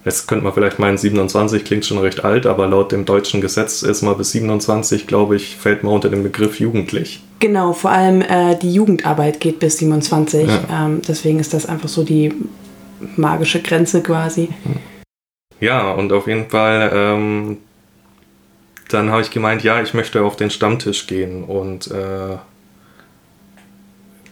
Jetzt 0.07 0.29
könnte 0.29 0.45
man 0.45 0.53
vielleicht 0.53 0.79
meinen, 0.79 0.97
27 0.97 1.65
klingt 1.65 1.85
schon 1.85 1.99
recht 1.99 2.25
alt, 2.25 2.47
aber 2.47 2.69
laut 2.69 2.93
dem 2.93 3.07
deutschen 3.07 3.41
Gesetz 3.41 3.83
ist 3.83 4.03
man 4.03 4.17
bis 4.17 4.31
27, 4.31 5.09
glaube 5.09 5.35
ich, 5.35 5.57
fällt 5.57 5.83
man 5.83 5.93
unter 5.93 6.09
den 6.09 6.23
Begriff 6.23 6.61
jugendlich. 6.61 7.25
Genau, 7.41 7.73
vor 7.73 7.91
allem 7.91 8.23
äh, 8.23 8.57
die 8.57 8.73
Jugendarbeit 8.73 9.41
geht 9.41 9.59
bis 9.59 9.79
27. 9.79 10.47
Ja. 10.47 10.87
Ähm, 10.87 11.03
deswegen 11.07 11.41
ist 11.41 11.53
das 11.55 11.67
einfach 11.67 11.89
so 11.89 12.05
die 12.05 12.33
magische 13.17 13.61
Grenze 13.61 14.01
quasi. 14.01 14.49
Ja, 15.59 15.91
und 15.91 16.13
auf 16.13 16.29
jeden 16.29 16.49
Fall, 16.51 16.89
ähm, 16.95 17.57
dann 18.91 19.11
habe 19.11 19.23
ich 19.23 19.33
gemeint, 19.33 19.65
ja, 19.65 19.83
ich 19.83 19.93
möchte 19.93 20.23
auf 20.23 20.37
den 20.37 20.51
Stammtisch 20.51 21.09
gehen 21.09 21.43
und 21.43 21.91
äh, 21.91 22.37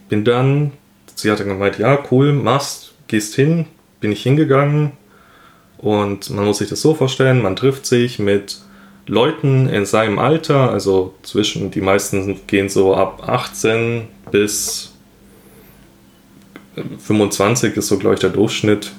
bin 0.09 0.25
dann, 0.25 0.71
sie 1.16 1.33
hatte 1.33 1.45
gemeint, 1.45 1.81
ja, 1.81 1.99
cool, 2.12 2.33
machst, 2.33 2.95
gehst 3.09 3.35
hin, 3.35 3.66
bin 3.99 4.12
ich 4.12 4.23
hingegangen 4.23 4.93
und 5.78 6.31
man 6.31 6.45
muss 6.45 6.59
sich 6.59 6.69
das 6.69 6.81
so 6.81 6.95
vorstellen, 6.95 7.43
man 7.43 7.57
trifft 7.57 7.87
sich 7.87 8.19
mit 8.19 8.59
Leuten 9.07 9.69
in 9.69 9.85
seinem 9.85 10.19
Alter, 10.19 10.71
also 10.71 11.14
zwischen, 11.23 11.71
die 11.71 11.81
meisten 11.81 12.40
gehen 12.47 12.69
so 12.69 12.95
ab 12.95 13.28
18 13.28 14.09
bis 14.31 14.93
25 16.99 17.76
ist 17.76 17.88
so, 17.88 17.99
glaube 17.99 18.14
ich, 18.14 18.21
der 18.21 18.31
Durchschnitt 18.31 18.93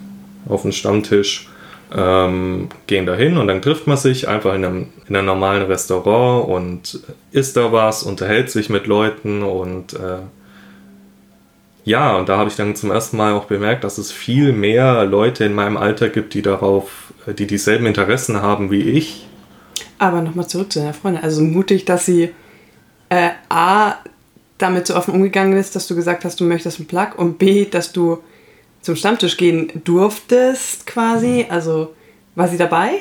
auf 0.47 0.61
dem 0.61 0.71
Stammtisch, 0.71 1.49
ähm, 1.93 2.69
gehen 2.87 3.05
dahin 3.05 3.37
und 3.37 3.47
dann 3.47 3.61
trifft 3.61 3.87
man 3.87 3.97
sich 3.97 4.27
einfach 4.27 4.53
in 4.55 4.65
einem, 4.65 4.87
in 5.07 5.15
einem 5.15 5.27
normalen 5.27 5.63
Restaurant 5.63 6.47
und 6.47 6.99
isst 7.31 7.57
da 7.57 7.71
was, 7.71 8.03
unterhält 8.03 8.49
sich 8.49 8.69
mit 8.69 8.87
Leuten 8.87 9.43
und 9.43 9.93
äh, 9.93 10.19
ja, 11.85 12.17
und 12.17 12.27
da 12.27 12.37
habe 12.37 12.49
ich 12.49 12.55
dann 12.55 12.75
zum 12.75 12.91
ersten 12.91 13.15
Mal 13.15 13.33
auch 13.33 13.45
bemerkt, 13.45 13.83
dass 13.83 13.97
es 13.97 14.11
viel 14.11 14.51
mehr 14.51 15.05
Leute 15.05 15.45
in 15.45 15.53
meinem 15.53 15.77
Alter 15.77 16.09
gibt, 16.09 16.33
die 16.33 16.41
darauf, 16.41 17.13
die 17.27 17.47
dieselben 17.47 17.85
Interessen 17.85 18.41
haben 18.41 18.71
wie 18.71 18.81
ich 18.81 19.25
aber 19.97 20.21
nochmal 20.21 20.47
zurück 20.47 20.71
zu 20.71 20.79
deiner 20.79 20.93
Freundin. 20.93 21.23
Also 21.23 21.41
mutig, 21.41 21.85
dass 21.85 22.05
sie 22.05 22.31
äh, 23.09 23.29
A, 23.49 23.95
damit 24.57 24.87
so 24.87 24.95
offen 24.95 25.13
umgegangen 25.13 25.57
ist, 25.57 25.75
dass 25.75 25.87
du 25.87 25.95
gesagt 25.95 26.25
hast, 26.25 26.39
du 26.39 26.45
möchtest 26.45 26.79
einen 26.79 26.87
Plug 26.87 27.17
und 27.17 27.37
B, 27.37 27.65
dass 27.65 27.91
du 27.91 28.19
zum 28.81 28.95
Stammtisch 28.95 29.37
gehen 29.37 29.81
durftest 29.83 30.85
quasi. 30.85 31.45
Also 31.49 31.93
war 32.35 32.47
sie 32.47 32.57
dabei? 32.57 32.99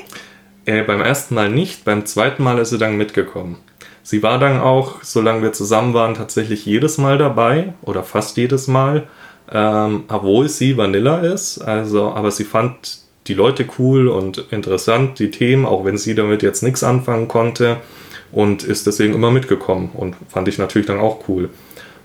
Äh, 0.66 0.82
beim 0.82 1.00
ersten 1.00 1.34
Mal 1.34 1.50
nicht, 1.50 1.84
beim 1.84 2.06
zweiten 2.06 2.42
Mal 2.42 2.58
ist 2.58 2.70
sie 2.70 2.78
dann 2.78 2.96
mitgekommen. 2.96 3.58
Sie 4.04 4.22
war 4.22 4.38
dann 4.38 4.60
auch, 4.60 5.02
solange 5.02 5.40
wir 5.42 5.54
zusammen 5.54 5.94
waren, 5.94 6.12
tatsächlich 6.12 6.66
jedes 6.66 6.98
Mal 6.98 7.16
dabei 7.16 7.72
oder 7.80 8.02
fast 8.02 8.36
jedes 8.36 8.68
Mal, 8.68 9.04
ähm, 9.50 10.04
obwohl 10.08 10.50
sie 10.50 10.76
Vanilla 10.76 11.20
ist. 11.20 11.58
Also, 11.58 12.10
aber 12.10 12.30
sie 12.30 12.44
fand 12.44 12.98
die 13.26 13.34
Leute 13.34 13.66
cool 13.78 14.08
und 14.08 14.46
interessant, 14.50 15.18
die 15.18 15.30
Themen, 15.30 15.64
auch 15.64 15.86
wenn 15.86 15.96
sie 15.96 16.14
damit 16.14 16.42
jetzt 16.42 16.62
nichts 16.62 16.84
anfangen 16.84 17.28
konnte 17.28 17.78
und 18.30 18.62
ist 18.62 18.86
deswegen 18.86 19.14
immer 19.14 19.30
mitgekommen 19.30 19.90
und 19.94 20.16
fand 20.28 20.48
ich 20.48 20.58
natürlich 20.58 20.86
dann 20.86 21.00
auch 21.00 21.26
cool. 21.26 21.48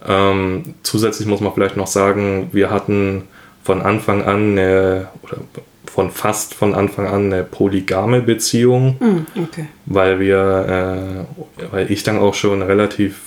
Ähm, 0.07 0.75
zusätzlich 0.83 1.27
muss 1.27 1.41
man 1.41 1.53
vielleicht 1.53 1.75
noch 1.75 1.87
sagen, 1.87 2.47
wir 2.53 2.71
hatten 2.71 3.23
von 3.61 3.81
Anfang 3.81 4.23
an 4.23 4.57
eine, 4.57 5.09
oder 5.21 5.39
von 5.99 6.11
fast 6.11 6.53
von 6.53 6.75
Anfang 6.75 7.07
an 7.07 7.25
eine 7.25 7.43
polygame 7.43 8.21
Beziehung, 8.21 8.95
mm, 9.01 9.41
okay. 9.43 9.65
weil 9.85 10.21
wir, 10.21 11.27
äh, 11.59 11.65
weil 11.73 11.91
ich 11.91 12.03
dann 12.03 12.19
auch 12.19 12.35
schon 12.35 12.61
relativ 12.61 13.19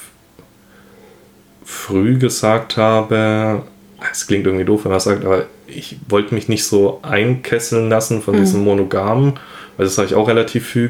früh 1.67 2.17
gesagt 2.17 2.79
habe, 2.79 3.65
es 4.11 4.27
klingt 4.27 4.47
irgendwie 4.47 4.65
doof, 4.65 4.87
wenn 4.87 4.91
man 4.91 5.01
sagt, 5.01 5.27
aber 5.27 5.45
ich 5.67 5.99
wollte 6.09 6.35
mich 6.35 6.49
nicht 6.49 6.65
so 6.65 7.01
einkesseln 7.03 7.91
lassen 7.91 8.23
von 8.23 8.37
mhm. 8.37 8.41
diesem 8.41 8.65
Monogamen, 8.65 9.35
weil 9.77 9.85
das 9.85 9.99
habe 9.99 10.09
ich 10.09 10.15
auch 10.15 10.29
relativ 10.29 10.71
früh, 10.71 10.89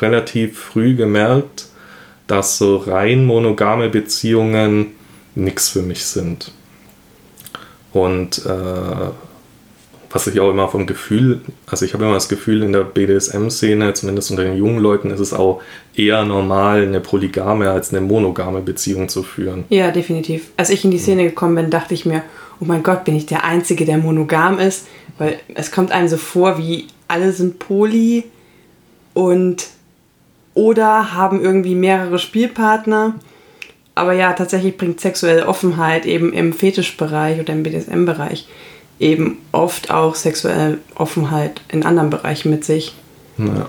relativ 0.00 0.58
früh 0.58 0.96
gemerkt, 0.96 1.66
dass 2.26 2.58
so 2.58 2.78
rein 2.78 3.24
monogame 3.24 3.88
Beziehungen 3.88 4.96
nichts 5.36 5.68
für 5.68 5.82
mich 5.82 6.04
sind. 6.06 6.50
Und 7.92 8.44
äh, 8.46 9.10
was 10.16 10.26
ich 10.26 10.40
auch 10.40 10.50
immer 10.50 10.66
vom 10.66 10.86
Gefühl, 10.86 11.42
also 11.66 11.84
ich 11.84 11.92
habe 11.92 12.04
immer 12.04 12.14
das 12.14 12.30
Gefühl, 12.30 12.62
in 12.62 12.72
der 12.72 12.84
BDSM-Szene, 12.84 13.92
zumindest 13.92 14.30
unter 14.30 14.44
den 14.44 14.56
jungen 14.56 14.78
Leuten, 14.78 15.10
ist 15.10 15.20
es 15.20 15.34
auch 15.34 15.60
eher 15.94 16.24
normal, 16.24 16.82
eine 16.82 17.00
polygame 17.00 17.70
als 17.70 17.92
eine 17.92 18.00
monogame 18.00 18.62
Beziehung 18.62 19.10
zu 19.10 19.22
führen. 19.22 19.64
Ja, 19.68 19.90
definitiv. 19.90 20.48
Als 20.56 20.70
ich 20.70 20.84
in 20.86 20.90
die 20.90 20.98
Szene 20.98 21.24
gekommen 21.24 21.54
bin, 21.54 21.70
dachte 21.70 21.92
ich 21.92 22.06
mir, 22.06 22.22
oh 22.60 22.64
mein 22.64 22.82
Gott, 22.82 23.04
bin 23.04 23.14
ich 23.14 23.26
der 23.26 23.44
Einzige, 23.44 23.84
der 23.84 23.98
monogam 23.98 24.58
ist? 24.58 24.86
Weil 25.18 25.38
es 25.54 25.70
kommt 25.70 25.92
einem 25.92 26.08
so 26.08 26.16
vor, 26.16 26.56
wie 26.56 26.86
alle 27.08 27.32
sind 27.32 27.58
poly 27.58 28.24
und 29.12 29.66
oder 30.54 31.12
haben 31.12 31.42
irgendwie 31.42 31.74
mehrere 31.74 32.18
Spielpartner. 32.18 33.16
Aber 33.94 34.14
ja, 34.14 34.32
tatsächlich 34.32 34.78
bringt 34.78 34.98
sexuelle 34.98 35.46
Offenheit 35.46 36.06
eben 36.06 36.32
im 36.32 36.54
Fetischbereich 36.54 37.38
oder 37.38 37.52
im 37.52 37.62
BDSM-Bereich 37.62 38.46
eben 38.98 39.38
oft 39.52 39.90
auch 39.90 40.14
sexuelle 40.14 40.78
Offenheit 40.94 41.60
in 41.68 41.84
anderen 41.84 42.10
Bereichen 42.10 42.50
mit 42.50 42.64
sich. 42.64 42.94
Ja. 43.38 43.68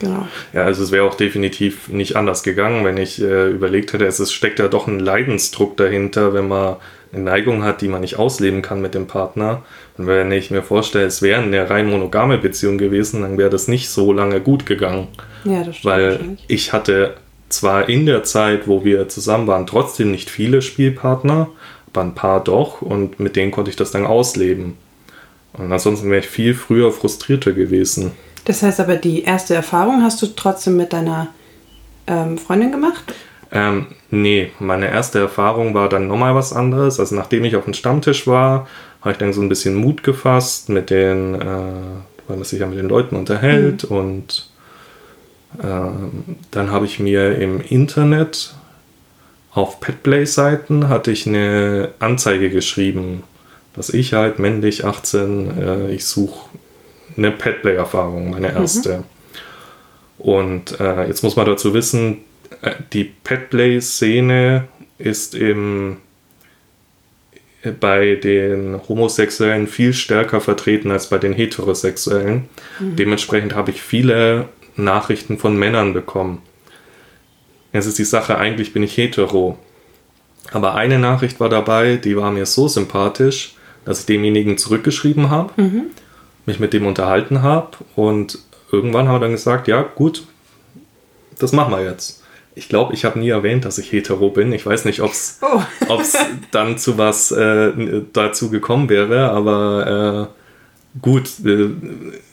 Genau. 0.00 0.26
Ja, 0.54 0.64
also 0.64 0.82
es 0.82 0.92
wäre 0.92 1.04
auch 1.04 1.14
definitiv 1.14 1.88
nicht 1.88 2.16
anders 2.16 2.42
gegangen, 2.42 2.86
wenn 2.86 2.96
ich 2.96 3.20
äh, 3.20 3.50
überlegt 3.50 3.92
hätte, 3.92 4.06
es 4.06 4.32
steckt 4.32 4.58
ja 4.58 4.68
doch 4.68 4.88
ein 4.88 4.98
Leidensdruck 4.98 5.76
dahinter, 5.76 6.32
wenn 6.32 6.48
man 6.48 6.76
eine 7.12 7.22
Neigung 7.22 7.64
hat, 7.64 7.82
die 7.82 7.88
man 7.88 8.00
nicht 8.00 8.18
ausleben 8.18 8.62
kann 8.62 8.80
mit 8.80 8.94
dem 8.94 9.06
Partner. 9.06 9.62
Und 9.98 10.06
wenn 10.06 10.32
ich 10.32 10.50
mir 10.50 10.62
vorstelle, 10.62 11.04
es 11.04 11.20
wäre 11.20 11.42
eine 11.42 11.68
rein 11.68 11.88
monogame 11.88 12.38
Beziehung 12.38 12.78
gewesen, 12.78 13.20
dann 13.20 13.36
wäre 13.36 13.50
das 13.50 13.68
nicht 13.68 13.90
so 13.90 14.12
lange 14.12 14.40
gut 14.40 14.64
gegangen. 14.64 15.08
Ja, 15.44 15.64
das 15.64 15.76
stimmt. 15.76 15.84
Weil 15.84 16.20
ich 16.46 16.72
hatte 16.72 17.16
zwar 17.50 17.88
in 17.88 18.06
der 18.06 18.22
Zeit, 18.24 18.68
wo 18.68 18.84
wir 18.84 19.08
zusammen 19.08 19.46
waren, 19.46 19.66
trotzdem 19.66 20.12
nicht 20.12 20.30
viele 20.30 20.62
Spielpartner, 20.62 21.48
aber 21.92 22.02
ein 22.02 22.14
paar 22.14 22.42
doch 22.42 22.82
und 22.82 23.20
mit 23.20 23.36
denen 23.36 23.50
konnte 23.50 23.70
ich 23.70 23.76
das 23.76 23.90
dann 23.90 24.06
ausleben. 24.06 24.76
Und 25.52 25.72
ansonsten 25.72 26.10
wäre 26.10 26.20
ich 26.20 26.28
viel 26.28 26.54
früher 26.54 26.92
frustrierter 26.92 27.52
gewesen. 27.52 28.12
Das 28.44 28.62
heißt 28.62 28.80
aber, 28.80 28.96
die 28.96 29.22
erste 29.22 29.54
Erfahrung 29.54 30.02
hast 30.02 30.22
du 30.22 30.28
trotzdem 30.28 30.76
mit 30.76 30.92
deiner 30.92 31.28
ähm, 32.06 32.38
Freundin 32.38 32.70
gemacht? 32.70 33.14
Ähm, 33.52 33.86
nee, 34.10 34.52
meine 34.60 34.88
erste 34.88 35.18
Erfahrung 35.18 35.74
war 35.74 35.88
dann 35.88 36.06
nochmal 36.06 36.34
was 36.34 36.52
anderes. 36.52 37.00
Also 37.00 37.16
nachdem 37.16 37.44
ich 37.44 37.56
auf 37.56 37.64
dem 37.64 37.74
Stammtisch 37.74 38.26
war, 38.26 38.68
habe 39.00 39.12
ich 39.12 39.18
dann 39.18 39.32
so 39.32 39.40
ein 39.40 39.48
bisschen 39.48 39.74
Mut 39.74 40.02
gefasst 40.02 40.68
mit 40.68 40.90
den, 40.90 41.34
äh, 41.34 41.46
weil 42.28 42.36
man 42.36 42.44
sich 42.44 42.60
ja 42.60 42.66
mit 42.66 42.78
den 42.78 42.88
Leuten 42.88 43.16
unterhält 43.16 43.90
mhm. 43.90 43.96
und 43.96 44.50
äh, 45.58 45.90
dann 46.50 46.70
habe 46.70 46.86
ich 46.86 47.00
mir 47.00 47.36
im 47.38 47.60
Internet 47.60 48.54
auf 49.52 49.80
Petplay-Seiten 49.80 50.88
hatte 50.88 51.10
ich 51.10 51.26
eine 51.26 51.90
Anzeige 51.98 52.50
geschrieben, 52.50 53.24
dass 53.74 53.90
ich 53.90 54.12
halt 54.12 54.38
männlich 54.38 54.84
18, 54.84 55.60
äh, 55.60 55.90
ich 55.90 56.04
suche 56.04 56.48
eine 57.16 57.30
Petplay-Erfahrung, 57.32 58.30
meine 58.30 58.50
mhm. 58.50 58.56
erste. 58.56 58.98
Mhm. 58.98 59.04
Und 60.18 60.80
äh, 60.80 61.06
jetzt 61.06 61.22
muss 61.22 61.36
man 61.36 61.46
dazu 61.46 61.74
wissen, 61.74 62.18
äh, 62.62 62.72
die 62.92 63.04
Petplay-Szene 63.04 64.68
ist 64.98 65.34
im, 65.34 65.96
bei 67.80 68.16
den 68.16 68.80
Homosexuellen 68.88 69.66
viel 69.66 69.94
stärker 69.94 70.40
vertreten 70.40 70.90
als 70.90 71.08
bei 71.08 71.18
den 71.18 71.32
Heterosexuellen. 71.32 72.48
Mhm. 72.78 72.96
Dementsprechend 72.96 73.54
habe 73.54 73.70
ich 73.70 73.82
viele 73.82 74.48
Nachrichten 74.76 75.38
von 75.38 75.58
Männern 75.58 75.92
bekommen. 75.92 76.42
Jetzt 77.72 77.86
ist 77.86 77.98
die 77.98 78.04
Sache, 78.04 78.36
eigentlich 78.36 78.72
bin 78.72 78.82
ich 78.82 78.96
hetero. 78.96 79.58
Aber 80.52 80.74
eine 80.74 80.98
Nachricht 80.98 81.38
war 81.40 81.48
dabei, 81.48 81.96
die 81.96 82.16
war 82.16 82.30
mir 82.30 82.46
so 82.46 82.66
sympathisch, 82.68 83.54
dass 83.84 84.00
ich 84.00 84.06
demjenigen 84.06 84.58
zurückgeschrieben 84.58 85.30
habe, 85.30 85.60
mhm. 85.60 85.82
mich 86.46 86.58
mit 86.58 86.72
dem 86.72 86.86
unterhalten 86.86 87.42
habe 87.42 87.78
und 87.94 88.38
irgendwann 88.72 89.08
haben 89.08 89.16
wir 89.16 89.20
dann 89.20 89.32
gesagt, 89.32 89.68
ja 89.68 89.82
gut, 89.82 90.24
das 91.38 91.52
machen 91.52 91.72
wir 91.72 91.82
jetzt 91.82 92.22
Ich 92.54 92.68
glaube, 92.68 92.94
ich 92.94 93.04
habe 93.04 93.18
nie 93.18 93.30
erwähnt, 93.30 93.64
dass 93.64 93.78
ich 93.78 93.90
hetero 93.92 94.30
bin. 94.30 94.52
Ich 94.52 94.66
weiß 94.66 94.84
nicht, 94.84 95.00
ob 95.00 95.12
es 95.12 95.40
Oh. 95.88 96.00
dann 96.50 96.78
zu 96.78 96.98
was 96.98 97.32
äh, 97.32 97.72
dazu 98.12 98.50
gekommen 98.50 98.88
wäre, 98.88 99.30
aber 99.30 100.28
äh, 100.28 100.98
gut, 101.00 101.30
äh, 101.44 101.70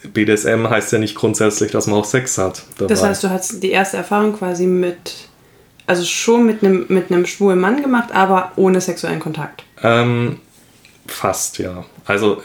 BDSM 0.07 0.67
heißt 0.69 0.91
ja 0.91 0.99
nicht 0.99 1.15
grundsätzlich, 1.15 1.71
dass 1.71 1.87
man 1.87 1.99
auch 1.99 2.05
Sex 2.05 2.37
hat. 2.37 2.63
Das 2.77 2.87
dabei. 2.87 3.09
heißt, 3.09 3.23
du 3.23 3.29
hast 3.29 3.63
die 3.63 3.71
erste 3.71 3.97
Erfahrung 3.97 4.33
quasi 4.33 4.65
mit, 4.65 5.26
also 5.87 6.03
schon 6.03 6.45
mit 6.45 6.63
einem 6.63 6.85
mit 6.89 7.11
einem 7.11 7.25
schwulen 7.25 7.59
Mann 7.59 7.81
gemacht, 7.81 8.13
aber 8.13 8.51
ohne 8.57 8.81
sexuellen 8.81 9.19
Kontakt. 9.19 9.63
Ähm, 9.81 10.39
fast, 11.07 11.57
ja. 11.57 11.85
Also, 12.05 12.43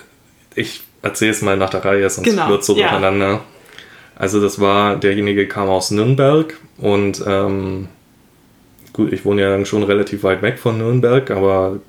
ich 0.54 0.82
erzähle 1.02 1.32
es 1.32 1.42
mal 1.42 1.56
nach 1.56 1.70
der 1.70 1.84
Reihe, 1.84 2.08
sonst 2.08 2.28
Genau, 2.28 2.48
wird 2.48 2.64
so 2.64 2.76
ja. 2.76 2.88
durcheinander. 2.88 3.40
Also, 4.16 4.40
das 4.40 4.60
war, 4.60 4.96
derjenige 4.96 5.48
kam 5.48 5.68
aus 5.68 5.90
Nürnberg 5.90 6.54
und 6.78 7.22
ähm, 7.26 7.88
gut, 8.92 9.12
ich 9.12 9.24
wohne 9.24 9.42
ja 9.42 9.50
dann 9.50 9.66
schon 9.66 9.82
relativ 9.82 10.22
weit 10.22 10.42
weg 10.42 10.58
von 10.58 10.78
Nürnberg, 10.78 11.30
aber 11.30 11.80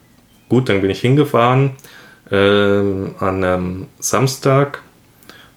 gut, 0.50 0.70
dann 0.70 0.82
bin 0.82 0.90
ich 0.90 1.02
hingefahren 1.02 1.72
ähm, 2.32 3.16
an 3.20 3.44
einem 3.44 3.88
Samstag 4.00 4.82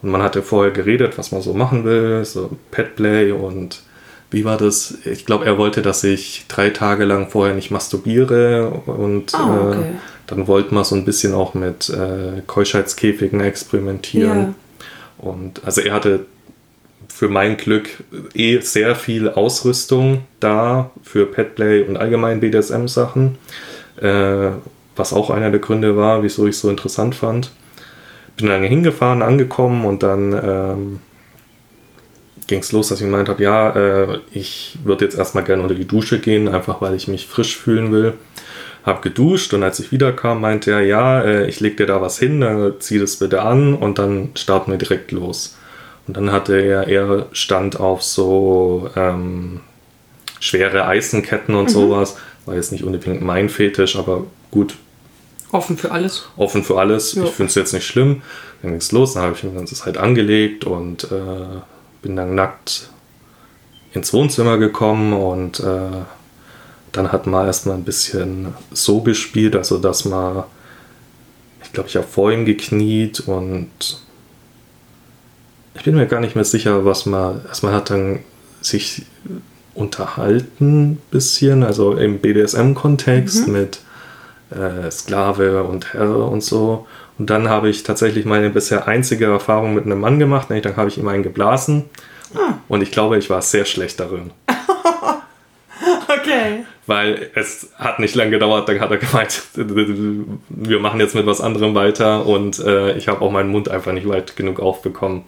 und 0.02 0.10
man 0.10 0.22
hatte 0.22 0.42
vorher 0.42 0.72
geredet, 0.72 1.16
was 1.16 1.32
man 1.32 1.40
so 1.40 1.54
machen 1.54 1.84
will, 1.84 2.24
so 2.24 2.50
Petplay 2.70 3.32
und 3.32 3.82
wie 4.30 4.44
war 4.44 4.56
das? 4.56 4.98
Ich 5.04 5.24
glaube, 5.26 5.44
er 5.46 5.56
wollte, 5.58 5.82
dass 5.82 6.02
ich 6.04 6.46
drei 6.48 6.70
Tage 6.70 7.04
lang 7.04 7.28
vorher 7.28 7.54
nicht 7.54 7.70
masturbiere 7.70 8.68
und 8.86 9.34
Ah, 9.34 9.68
okay. 9.70 9.80
äh, 9.80 9.84
dann 10.26 10.46
wollten 10.48 10.74
wir 10.74 10.84
so 10.84 10.96
ein 10.96 11.04
bisschen 11.04 11.34
auch 11.34 11.54
mit 11.54 11.88
äh, 11.88 12.42
Keuschheitskäfigen 12.46 13.40
experimentieren. 13.40 14.38
Ja. 14.38 14.54
Und 15.18 15.64
also 15.64 15.80
er 15.80 15.94
hatte 15.94 16.26
für 17.08 17.28
mein 17.28 17.56
Glück 17.56 17.88
eh 18.34 18.58
sehr 18.60 18.94
viel 18.96 19.30
Ausrüstung 19.30 20.22
da 20.40 20.90
für 21.02 21.26
Petplay 21.26 21.82
und 21.82 21.96
allgemein 21.96 22.40
BDSM-Sachen, 22.40 23.38
äh, 24.00 24.50
was 24.96 25.12
auch 25.12 25.30
einer 25.30 25.50
der 25.50 25.60
Gründe 25.60 25.96
war, 25.96 26.22
wieso 26.22 26.46
ich 26.46 26.56
es 26.56 26.60
so 26.60 26.68
interessant 26.68 27.14
fand. 27.14 27.52
Bin 28.36 28.48
dann 28.48 28.62
hingefahren, 28.64 29.22
angekommen 29.22 29.86
und 29.86 30.02
dann 30.02 30.32
ähm, 30.32 31.00
ging 32.46 32.60
es 32.60 32.72
los, 32.72 32.88
dass 32.88 33.00
ich 33.00 33.06
gemeint 33.06 33.28
habe, 33.28 33.42
ja, 33.42 33.70
äh, 33.70 34.18
ich 34.32 34.78
würde 34.84 35.04
jetzt 35.04 35.18
erstmal 35.18 35.44
gerne 35.44 35.62
unter 35.62 35.74
die 35.74 35.86
Dusche 35.86 36.18
gehen, 36.18 36.48
einfach 36.48 36.80
weil 36.80 36.94
ich 36.94 37.08
mich 37.08 37.26
frisch 37.26 37.56
fühlen 37.56 37.92
will. 37.92 38.14
Hab 38.84 39.02
geduscht 39.02 39.52
und 39.52 39.64
als 39.64 39.80
ich 39.80 39.90
wiederkam, 39.90 40.40
meinte 40.40 40.70
er, 40.70 40.80
ja, 40.80 41.20
äh, 41.22 41.48
ich 41.48 41.58
leg 41.60 41.76
dir 41.76 41.86
da 41.86 42.00
was 42.00 42.18
hin, 42.18 42.40
dann 42.40 42.74
zieh 42.78 42.98
das 42.98 43.16
bitte 43.16 43.42
an 43.42 43.74
und 43.74 43.98
dann 43.98 44.30
starten 44.36 44.70
wir 44.70 44.78
direkt 44.78 45.10
los. 45.10 45.56
Und 46.06 46.16
dann 46.16 46.30
hatte 46.30 46.56
er, 46.56 46.86
er 46.86 47.26
stand 47.32 47.80
auf 47.80 48.02
so 48.02 48.88
ähm, 48.94 49.60
schwere 50.38 50.86
Eisenketten 50.86 51.56
und 51.56 51.68
sowas. 51.68 52.16
War 52.44 52.54
jetzt 52.54 52.70
nicht 52.70 52.84
unbedingt 52.84 53.22
mein 53.22 53.48
Fetisch, 53.48 53.96
aber 53.96 54.24
gut, 54.52 54.76
Offen 55.50 55.76
für 55.76 55.90
alles. 55.90 56.28
offen 56.36 56.62
für 56.62 56.78
alles. 56.78 57.14
Ja. 57.14 57.24
Ich 57.24 57.30
finde 57.30 57.50
es 57.50 57.54
jetzt 57.56 57.72
nicht 57.72 57.86
schlimm. 57.86 58.22
Dann 58.62 58.72
ging 58.72 58.80
es 58.80 58.92
los, 58.92 59.14
dann 59.14 59.24
habe 59.24 59.34
ich 59.34 59.42
mir 59.42 59.50
dann 59.50 59.66
das 59.66 59.84
halt 59.84 59.96
angelegt 59.96 60.64
und 60.64 61.04
äh, 61.04 61.60
bin 62.06 62.14
dann 62.14 62.36
nackt 62.36 62.88
ins 63.92 64.12
Wohnzimmer 64.12 64.58
gekommen 64.58 65.12
und 65.12 65.58
äh, 65.58 66.04
dann 66.92 67.10
hat 67.10 67.26
man 67.26 67.46
erstmal 67.46 67.74
ein 67.76 67.84
bisschen 67.84 68.54
so 68.70 69.00
gespielt, 69.00 69.56
also 69.56 69.78
dass 69.78 70.04
man, 70.04 70.44
ich 71.64 71.72
glaube, 71.72 71.88
ich 71.88 71.96
habe 71.96 72.06
vor 72.06 72.30
ihm 72.30 72.44
gekniet 72.44 73.20
und 73.20 73.68
ich 75.74 75.82
bin 75.82 75.96
mir 75.96 76.06
gar 76.06 76.20
nicht 76.20 76.36
mehr 76.36 76.44
sicher, 76.44 76.84
was 76.84 77.06
man, 77.06 77.44
erstmal 77.48 77.72
hat 77.74 77.90
dann 77.90 78.20
sich 78.60 79.02
unterhalten 79.74 80.98
bisschen, 81.10 81.64
also 81.64 81.94
im 81.94 82.20
BDSM-Kontext 82.20 83.48
mit 83.48 83.80
äh, 84.50 84.90
Sklave 84.92 85.64
und 85.64 85.92
Herr 85.92 86.28
und 86.28 86.42
so. 86.42 86.86
Und 87.18 87.30
dann 87.30 87.48
habe 87.48 87.68
ich 87.68 87.82
tatsächlich 87.82 88.24
meine 88.24 88.50
bisher 88.50 88.86
einzige 88.88 89.26
Erfahrung 89.26 89.74
mit 89.74 89.86
einem 89.86 90.00
Mann 90.00 90.18
gemacht, 90.18 90.50
nämlich 90.50 90.64
dann 90.64 90.76
habe 90.76 90.88
ich 90.88 90.98
ihm 90.98 91.08
einen 91.08 91.22
geblasen. 91.22 91.86
Und 92.68 92.82
ich 92.82 92.90
glaube, 92.90 93.16
ich 93.18 93.30
war 93.30 93.42
sehr 93.42 93.64
schlecht 93.64 94.00
darin. 94.00 94.30
Okay. 96.08 96.64
Weil 96.86 97.30
es 97.34 97.70
hat 97.76 97.98
nicht 97.98 98.14
lange 98.14 98.30
gedauert, 98.30 98.68
dann 98.68 98.80
hat 98.80 98.90
er 98.90 98.96
gemeint, 98.96 99.42
wir 99.54 100.80
machen 100.80 100.98
jetzt 100.98 101.14
mit 101.14 101.26
was 101.26 101.40
anderem 101.40 101.74
weiter 101.74 102.26
und 102.26 102.58
äh, 102.58 102.96
ich 102.96 103.08
habe 103.08 103.20
auch 103.20 103.30
meinen 103.30 103.50
Mund 103.50 103.68
einfach 103.68 103.92
nicht 103.92 104.08
weit 104.08 104.36
genug 104.36 104.58
aufbekommen. 104.58 105.24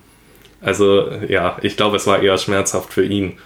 Also 0.61 1.11
ja, 1.29 1.57
ich 1.63 1.77
glaube, 1.77 1.97
es 1.97 2.07
war 2.07 2.23
eher 2.23 2.39
schmerzhaft 2.39 2.93
für 2.93 3.05
ihn. 3.05 3.39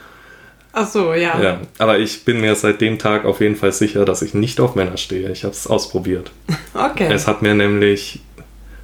Ach 0.73 0.87
so, 0.87 1.13
ja. 1.13 1.41
Ja, 1.41 1.61
aber 1.79 1.99
ich 1.99 2.25
bin 2.25 2.41
mir 2.41 2.55
seit 2.55 2.81
dem 2.81 2.99
Tag 2.99 3.27
auf 3.27 3.41
jeden 3.41 3.57
Fall 3.57 3.73
sicher, 3.73 4.05
dass 4.05 4.23
ich 4.23 4.33
nicht 4.33 4.59
auf 4.61 4.75
Männer 4.75 4.97
stehe. 4.97 5.31
Ich 5.31 5.45
habe 5.45 5.53
es 5.53 5.67
ausprobiert. 5.67 6.33
Okay. 6.75 7.13
Es 7.13 7.29
hat 7.29 7.43
mir 7.43 7.55
nämlich, 7.55 8.21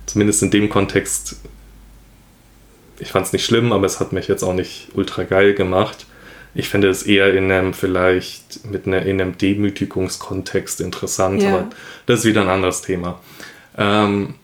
zumindest 0.08 0.42
in 0.42 0.50
dem 0.50 0.68
Kontext, 0.68 1.36
ich 2.98 3.12
fand 3.12 3.26
es 3.26 3.32
nicht 3.32 3.44
schlimm, 3.44 3.72
aber 3.72 3.86
es 3.86 4.00
hat 4.00 4.12
mich 4.12 4.28
jetzt 4.28 4.42
auch 4.42 4.54
nicht 4.54 4.88
ultra 4.94 5.22
geil 5.24 5.54
gemacht. 5.54 6.06
Ich 6.54 6.68
finde 6.68 6.88
es 6.88 7.04
eher 7.04 7.32
in 7.34 7.50
einem 7.52 7.74
vielleicht 7.74 8.64
mit 8.70 8.86
einer, 8.86 9.02
in 9.02 9.20
einem 9.20 9.38
Demütigungskontext 9.38 10.80
interessant, 10.80 11.42
Ja. 11.42 11.50
aber 11.50 11.66
das 12.06 12.20
ist 12.20 12.24
wieder 12.24 12.40
ein 12.42 12.48
anderes 12.48 12.82
Thema. 12.82 13.20
Ähm, 13.76 14.34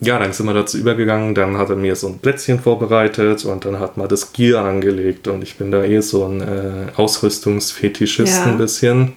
ja, 0.00 0.18
dann 0.18 0.32
sind 0.32 0.46
wir 0.46 0.54
dazu 0.54 0.78
übergegangen, 0.78 1.34
dann 1.34 1.58
hat 1.58 1.70
er 1.70 1.76
mir 1.76 1.96
so 1.96 2.06
ein 2.06 2.20
Plätzchen 2.20 2.60
vorbereitet 2.60 3.44
und 3.44 3.64
dann 3.64 3.80
hat 3.80 3.96
man 3.96 4.08
das 4.08 4.32
Gier 4.32 4.60
angelegt 4.60 5.26
und 5.26 5.42
ich 5.42 5.56
bin 5.56 5.72
da 5.72 5.82
eh 5.84 6.00
so 6.00 6.24
ein 6.24 6.40
äh, 6.40 6.86
Ausrüstungsfetischist 6.96 8.32
Ja. 8.38 8.44
ein 8.44 8.58
bisschen. 8.58 9.14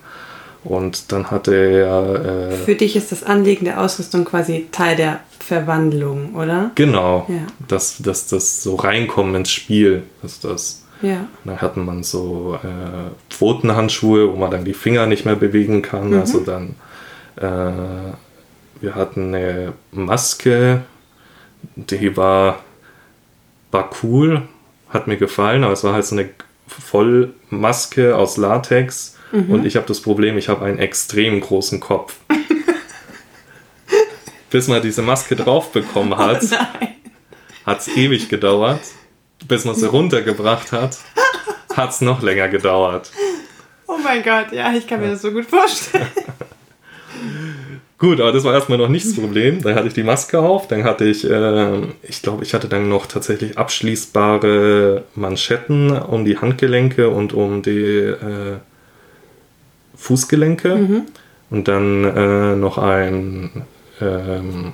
Und 0.64 1.12
dann 1.12 1.32
hatte 1.32 1.56
er 1.56 2.52
äh, 2.52 2.56
Für 2.58 2.76
dich 2.76 2.96
ist 2.96 3.12
das 3.12 3.24
Anlegen 3.24 3.66
der 3.66 3.82
Ausrüstung 3.82 4.26
quasi 4.26 4.68
Teil 4.72 4.96
der 4.96 5.20
Verwandlung, 5.40 6.36
oder? 6.36 6.70
Genau, 6.76 7.26
Ja. 7.30 7.48
dass, 7.68 7.98
dass 7.98 8.28
das 8.28 8.62
so 8.62 8.76
reinkommen 8.76 9.34
ins 9.36 9.52
Spiel. 9.52 10.04
Dass 10.22 10.40
das, 10.40 10.84
Ja. 11.02 11.26
dann 11.46 11.62
hatten 11.62 11.84
man 11.84 12.04
so 12.04 12.60
äh, 12.64 13.34
Pfotenhandschuhe, 13.34 14.32
wo 14.32 14.36
man 14.38 14.52
dann 14.52 14.64
die 14.64 14.76
Finger 14.76 15.08
nicht 15.08 15.26
mehr 15.26 15.36
bewegen 15.36 15.82
kann. 15.82 16.14
Also 16.14 16.40
dann, 16.42 16.76
äh, 17.38 18.14
wir 18.82 18.94
hatten 18.96 19.34
eine 19.34 19.74
Maske, 19.92 20.82
die 21.76 22.16
war, 22.18 22.60
war 23.72 23.90
cool, 24.04 24.44
hat 24.90 25.08
mir 25.08 25.18
gefallen, 25.18 25.64
aber 25.64 25.74
es 25.74 25.84
war 25.84 25.94
halt 25.94 26.06
so 26.06 26.16
eine 26.16 26.30
Vollmaske 26.68 28.16
aus 28.16 28.38
Latex. 28.38 29.18
Und 29.32 29.66
ich 29.66 29.78
habe 29.78 29.88
das 29.88 30.02
Problem, 30.02 30.38
ich 30.38 30.50
habe 30.50 30.66
einen 30.66 30.78
extrem 30.78 31.40
großen 31.40 31.80
Kopf. 31.80 32.18
Bis 34.50 34.68
man 34.68 34.82
diese 34.82 35.02
Maske 35.02 35.38
drauf 35.38 35.72
bekommen 35.72 36.18
hat, 36.18 36.44
Nein. 36.44 36.96
hat 37.66 37.80
es 37.80 37.88
ewig 37.96 38.28
gedauert. 38.28 38.82
Bis 39.48 39.64
man 39.64 39.76
sie 39.76 39.88
runtergebracht 39.88 40.74
hat, 40.74 40.98
hat 41.76 41.92
es 41.92 42.02
noch 42.02 42.22
länger 42.22 42.50
gedauert. 42.50 43.10
Oh 43.88 43.98
mein 44.04 44.22
Gott, 44.22 44.52
ja, 44.52 44.74
ich 44.74 44.86
kann 44.86 45.00
mir 45.00 45.12
das 45.12 45.22
so 45.22 45.32
gut 45.32 45.46
vorstellen. 45.46 46.08
Gut, 47.98 48.20
aber 48.20 48.32
das 48.32 48.44
war 48.44 48.56
erstmal 48.56 48.80
noch 48.80 48.88
nicht 48.88 49.06
das 49.06 49.14
Problem. 49.14 49.62
Dann 49.62 49.76
hatte 49.76 49.88
ich 49.88 49.94
die 49.94 50.02
Maske 50.02 50.40
auf, 50.40 50.68
dann 50.68 50.86
hatte 50.86 51.06
ich, 51.06 51.30
äh, 51.30 51.82
ich 52.02 52.24
glaube, 52.24 52.44
ich 52.44 52.56
hatte 52.56 52.68
dann 52.68 52.90
noch 52.90 53.06
tatsächlich 53.06 53.60
abschließbare 53.60 55.04
Manschetten 55.14 55.92
um 55.92 56.26
die 56.26 56.40
Handgelenke 56.40 57.12
und 57.12 57.32
um 57.32 57.62
die 57.62 57.78
äh, 57.78 58.58
Fußgelenke. 60.02 61.04
Und 61.50 61.68
dann 61.68 62.04
äh, 62.06 62.56
noch 62.56 62.78
ein 62.78 63.64
ähm, 64.02 64.74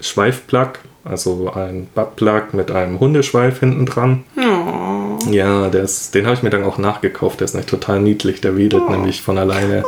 Schweifplug, 0.00 0.78
also 1.04 1.52
ein 1.54 1.88
Buttplug 1.94 2.52
mit 2.54 2.70
einem 2.70 2.98
Hundeschweif 3.00 3.60
hinten 3.60 3.86
dran. 3.86 4.24
Oh. 4.36 5.18
Ja, 5.30 5.68
der 5.68 5.82
ist, 5.84 6.14
den 6.14 6.24
habe 6.26 6.34
ich 6.34 6.42
mir 6.42 6.50
dann 6.50 6.64
auch 6.64 6.78
nachgekauft. 6.78 7.40
Der 7.40 7.44
ist 7.46 7.54
nämlich 7.54 7.70
total 7.70 8.00
niedlich. 8.00 8.40
Der 8.40 8.56
wedelt 8.56 8.88
nämlich 8.90 9.22
von 9.22 9.38
alleine. 9.38 9.84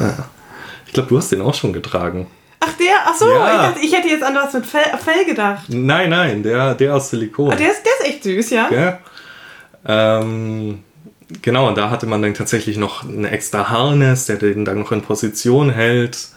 Ja. 0.00 0.28
Ich 0.86 0.92
glaube, 0.92 1.08
du 1.08 1.18
hast 1.18 1.30
den 1.32 1.42
auch 1.42 1.54
schon 1.54 1.72
getragen. 1.72 2.26
Ach, 2.60 2.72
der? 2.78 2.94
Ach 3.04 3.14
so, 3.16 3.28
Ja. 3.30 3.74
ich, 3.76 3.84
ich 3.90 3.96
hätte 3.96 4.08
jetzt 4.08 4.22
an 4.22 4.34
was 4.34 4.52
mit 4.54 4.64
Fell, 4.64 4.82
Fell 5.04 5.24
gedacht. 5.26 5.64
Nein, 5.68 6.10
nein, 6.10 6.42
der, 6.42 6.74
der 6.74 6.94
aus 6.94 7.10
Silikon. 7.10 7.52
Ah, 7.52 7.56
der, 7.56 7.70
ist, 7.72 7.82
der 7.84 7.92
ist 8.00 8.14
echt 8.14 8.22
süß, 8.24 8.50
ja? 8.50 8.68
Gell? 8.68 8.98
Ähm, 9.86 10.78
genau, 11.42 11.68
und 11.68 11.76
da 11.76 11.90
hatte 11.90 12.06
man 12.06 12.22
dann 12.22 12.34
tatsächlich 12.34 12.76
noch 12.76 13.04
einen 13.04 13.24
extra 13.24 13.68
Harness, 13.70 14.26
der 14.26 14.36
den 14.36 14.64
dann 14.64 14.78
noch 14.78 14.92
in 14.92 15.02
Position 15.02 15.70
hält. 15.70 16.28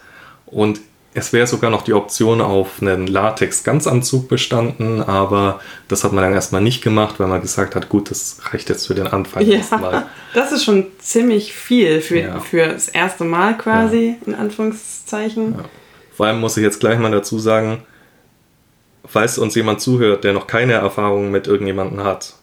Und 0.45 0.79
es 1.13 1.33
wäre 1.33 1.47
sogar 1.47 1.71
noch 1.71 1.81
die 1.81 1.93
Option 1.93 2.39
auf 2.39 2.81
einen 2.81 3.07
Latex-Ganzanzug 3.07 4.27
bestanden, 4.29 5.01
aber 5.01 5.59
das 5.87 6.03
hat 6.03 6.11
man 6.13 6.23
dann 6.23 6.33
erstmal 6.33 6.61
nicht 6.61 6.83
gemacht, 6.83 7.15
weil 7.19 7.27
man 7.27 7.41
gesagt 7.41 7.75
hat, 7.75 7.89
gut, 7.89 8.11
das 8.11 8.37
reicht 8.51 8.69
jetzt 8.69 8.87
für 8.87 8.93
den 8.95 9.07
Anfang 9.07 9.43
erstmal. 9.45 9.93
Ja, 9.93 10.09
das 10.33 10.51
ist 10.51 10.63
schon 10.63 10.85
ziemlich 10.99 11.53
viel 11.53 12.01
für, 12.01 12.19
Ja. 12.19 12.39
für 12.39 12.67
das 12.67 12.87
erste 12.89 13.23
Mal 13.23 13.57
quasi, 13.57 14.15
in 14.25 14.35
Anführungszeichen. 14.35 15.55
Vor 16.15 16.27
allem 16.27 16.39
muss 16.39 16.57
ich 16.57 16.63
jetzt 16.63 16.79
gleich 16.79 16.99
mal 16.99 17.11
dazu 17.11 17.39
sagen, 17.39 17.83
falls 19.05 19.37
uns 19.39 19.55
jemand 19.55 19.81
zuhört, 19.81 20.23
der 20.23 20.33
noch 20.33 20.47
keine 20.47 20.73
Erfahrung 20.73 21.31
mit 21.31 21.47
irgendjemandem 21.47 22.03
hat, 22.03 22.35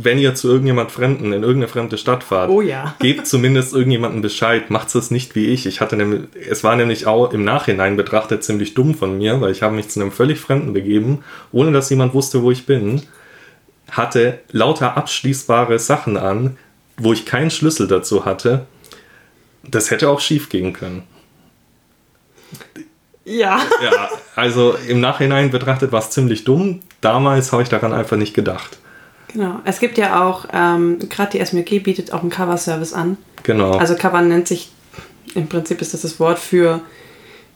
wenn 0.00 0.18
ihr 0.18 0.36
zu 0.36 0.48
irgendjemand 0.48 0.92
Fremden 0.92 1.32
in 1.32 1.42
irgendeine 1.42 1.66
fremde 1.66 1.98
Stadt 1.98 2.22
fahrt, 2.22 2.50
Oh 2.50 2.60
ja. 2.60 2.94
gebt 3.00 3.26
zumindest 3.26 3.74
irgendjemandem 3.74 4.22
Bescheid. 4.22 4.70
Macht 4.70 4.94
es 4.94 5.10
nicht 5.10 5.34
wie 5.34 5.46
ich. 5.46 5.66
Ich 5.66 5.80
hatte 5.80 5.96
nämlich, 5.96 6.22
es 6.48 6.62
war 6.62 6.76
nämlich 6.76 7.06
auch 7.06 7.32
im 7.32 7.44
Nachhinein 7.44 7.96
betrachtet 7.96 8.44
ziemlich 8.44 8.74
dumm 8.74 8.94
von 8.94 9.18
mir, 9.18 9.40
weil 9.40 9.50
ich 9.50 9.62
habe 9.62 9.74
mich 9.74 9.88
zu 9.88 10.00
einem 10.00 10.12
völlig 10.12 10.38
Fremden 10.38 10.72
begeben, 10.72 11.24
ohne 11.50 11.72
dass 11.72 11.90
jemand 11.90 12.14
wusste, 12.14 12.42
wo 12.42 12.52
ich 12.52 12.64
bin, 12.64 13.02
hatte 13.90 14.38
lauter 14.52 14.96
abschließbare 14.96 15.80
Sachen 15.80 16.16
an, 16.16 16.56
wo 16.96 17.12
ich 17.12 17.26
keinen 17.26 17.50
Schlüssel 17.50 17.88
dazu 17.88 18.24
hatte. 18.24 18.66
Das 19.68 19.90
hätte 19.90 20.08
auch 20.08 20.20
schief 20.20 20.48
gehen 20.48 20.72
können. 20.72 21.02
Ja. 23.24 23.60
Ja, 23.82 24.08
also 24.36 24.76
im 24.86 25.00
Nachhinein 25.00 25.50
betrachtet 25.50 25.90
war 25.90 26.00
es 26.00 26.10
ziemlich 26.10 26.44
dumm. 26.44 26.80
Damals 27.00 27.50
habe 27.52 27.62
ich 27.62 27.68
daran 27.68 27.92
einfach 27.92 28.16
nicht 28.16 28.32
gedacht. 28.32 28.78
Genau. 29.32 29.60
Es 29.64 29.78
gibt 29.80 29.98
ja 29.98 30.24
auch, 30.24 30.46
ähm, 30.52 30.98
gerade 31.08 31.32
die 31.32 31.40
SMG 31.40 31.80
bietet 31.80 32.12
auch 32.12 32.22
einen 32.22 32.30
Cover-Service 32.30 32.92
an. 32.92 33.18
Genau. 33.42 33.72
Also 33.76 33.94
Cover 33.94 34.22
nennt 34.22 34.48
sich, 34.48 34.70
im 35.34 35.48
Prinzip 35.48 35.80
ist 35.80 35.94
das 35.94 36.02
das 36.02 36.18
Wort 36.18 36.38
für, 36.38 36.80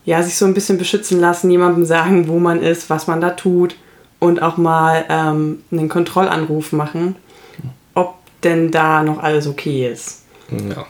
ja, 0.04 0.22
sich 0.22 0.36
so 0.36 0.44
ein 0.44 0.54
bisschen 0.54 0.78
beschützen 0.78 1.20
lassen, 1.20 1.50
jemandem 1.50 1.84
sagen, 1.84 2.28
wo 2.28 2.38
man 2.38 2.62
ist, 2.62 2.90
was 2.90 3.06
man 3.06 3.20
da 3.20 3.30
tut 3.30 3.76
und 4.18 4.42
auch 4.42 4.56
mal 4.56 5.04
ähm, 5.08 5.62
einen 5.70 5.88
Kontrollanruf 5.88 6.72
machen, 6.72 7.16
ob 7.94 8.14
denn 8.42 8.70
da 8.70 9.02
noch 9.02 9.22
alles 9.22 9.46
okay 9.46 9.90
ist. 9.90 10.22
ja. 10.50 10.86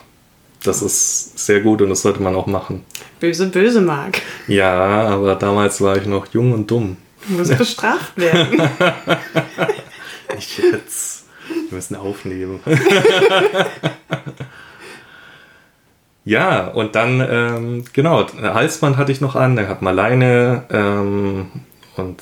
Das 0.63 0.81
ist 0.81 1.37
sehr 1.37 1.59
gut 1.59 1.81
und 1.81 1.89
das 1.89 2.03
sollte 2.03 2.23
man 2.23 2.35
auch 2.35 2.47
machen. 2.47 2.85
Böse, 3.19 3.47
böse 3.47 3.81
mag. 3.81 4.21
Ja, 4.47 5.09
aber 5.09 5.35
damals 5.35 5.81
war 5.81 5.97
ich 5.97 6.05
noch 6.05 6.25
jung 6.27 6.53
und 6.53 6.71
dumm. 6.71 6.95
Du 7.27 7.33
musst 7.35 7.57
bestraft 7.57 8.17
werden. 8.17 8.61
Nicht 10.43 10.59
jetzt. 10.59 11.25
Wir 11.47 11.75
müssen 11.75 11.95
aufnehmen. 11.95 12.59
ja, 16.25 16.67
und 16.67 16.95
dann, 16.95 17.25
ähm, 17.29 17.85
genau, 17.93 18.27
Halsband 18.41 18.97
hatte 18.97 19.11
ich 19.11 19.21
noch 19.21 19.35
an, 19.35 19.55
dann 19.55 19.69
hat 19.69 19.81
man 19.81 19.95
Leine 19.95 20.63
ähm, 20.69 21.51
und 21.95 22.21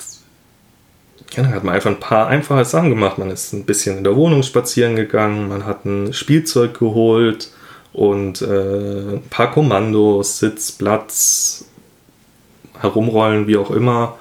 ja, 1.34 1.44
dann 1.44 1.54
hat 1.54 1.64
man 1.64 1.74
einfach 1.76 1.90
ein 1.90 2.00
paar 2.00 2.28
einfache 2.28 2.66
Sachen 2.66 2.90
gemacht. 2.90 3.18
Man 3.18 3.32
ist 3.32 3.54
ein 3.54 3.66
bisschen 3.66 3.98
in 3.98 4.04
der 4.04 4.16
Wohnung 4.16 4.44
spazieren 4.44 4.96
gegangen, 4.96 5.50
man 5.50 5.66
hat 5.66 5.86
ein 5.86 6.14
Spielzeug 6.14 6.78
geholt 6.78 7.52
und 7.94 8.42
äh, 8.42 9.16
ein 9.16 9.24
paar 9.30 9.52
Kommandos, 9.52 10.40
Sitz, 10.40 10.72
Platz, 10.72 11.66
herumrollen, 12.80 13.48
wie 13.48 13.58
auch 13.58 13.72
immer. 13.72 14.18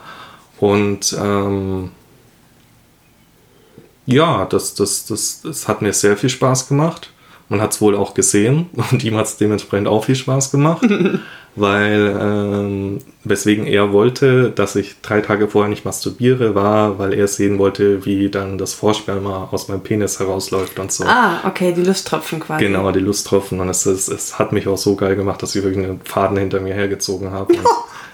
Und 0.58 1.16
ähm, 1.18 1.90
ja, 4.12 4.44
das, 4.46 4.74
das, 4.74 5.06
das, 5.06 5.42
das 5.42 5.68
hat 5.68 5.82
mir 5.82 5.92
sehr 5.92 6.16
viel 6.16 6.30
Spaß 6.30 6.68
gemacht. 6.68 7.10
Man 7.48 7.60
hat 7.60 7.72
es 7.72 7.80
wohl 7.80 7.96
auch 7.96 8.14
gesehen 8.14 8.70
und 8.92 9.02
ihm 9.04 9.16
hat 9.16 9.26
es 9.26 9.36
dementsprechend 9.36 9.88
auch 9.88 10.04
viel 10.04 10.14
Spaß 10.14 10.52
gemacht, 10.52 10.86
weil 11.56 12.16
ähm, 12.20 12.98
weswegen 13.24 13.66
er 13.66 13.92
wollte, 13.92 14.50
dass 14.50 14.76
ich 14.76 15.00
drei 15.02 15.20
Tage 15.20 15.48
vorher 15.48 15.68
nicht 15.68 15.84
masturbiere, 15.84 16.54
war, 16.54 17.00
weil 17.00 17.12
er 17.12 17.26
sehen 17.26 17.58
wollte, 17.58 18.04
wie 18.04 18.30
dann 18.30 18.56
das 18.56 18.72
Vorsperma 18.74 19.48
aus 19.50 19.66
meinem 19.66 19.82
Penis 19.82 20.20
herausläuft 20.20 20.78
und 20.78 20.92
so. 20.92 21.04
ah, 21.04 21.40
okay, 21.44 21.72
die 21.76 21.82
Lusttropfen 21.82 22.38
quasi. 22.38 22.64
Genau, 22.64 22.92
die 22.92 23.00
Lusttropfen. 23.00 23.58
Und 23.58 23.68
es, 23.68 23.84
es, 23.84 24.06
es 24.06 24.38
hat 24.38 24.52
mich 24.52 24.68
auch 24.68 24.78
so 24.78 24.94
geil 24.94 25.16
gemacht, 25.16 25.42
dass 25.42 25.56
ich 25.56 25.64
wirklich 25.64 25.84
einen 25.84 26.00
Faden 26.04 26.36
hinter 26.36 26.60
mir 26.60 26.74
hergezogen 26.74 27.32
habe. 27.32 27.54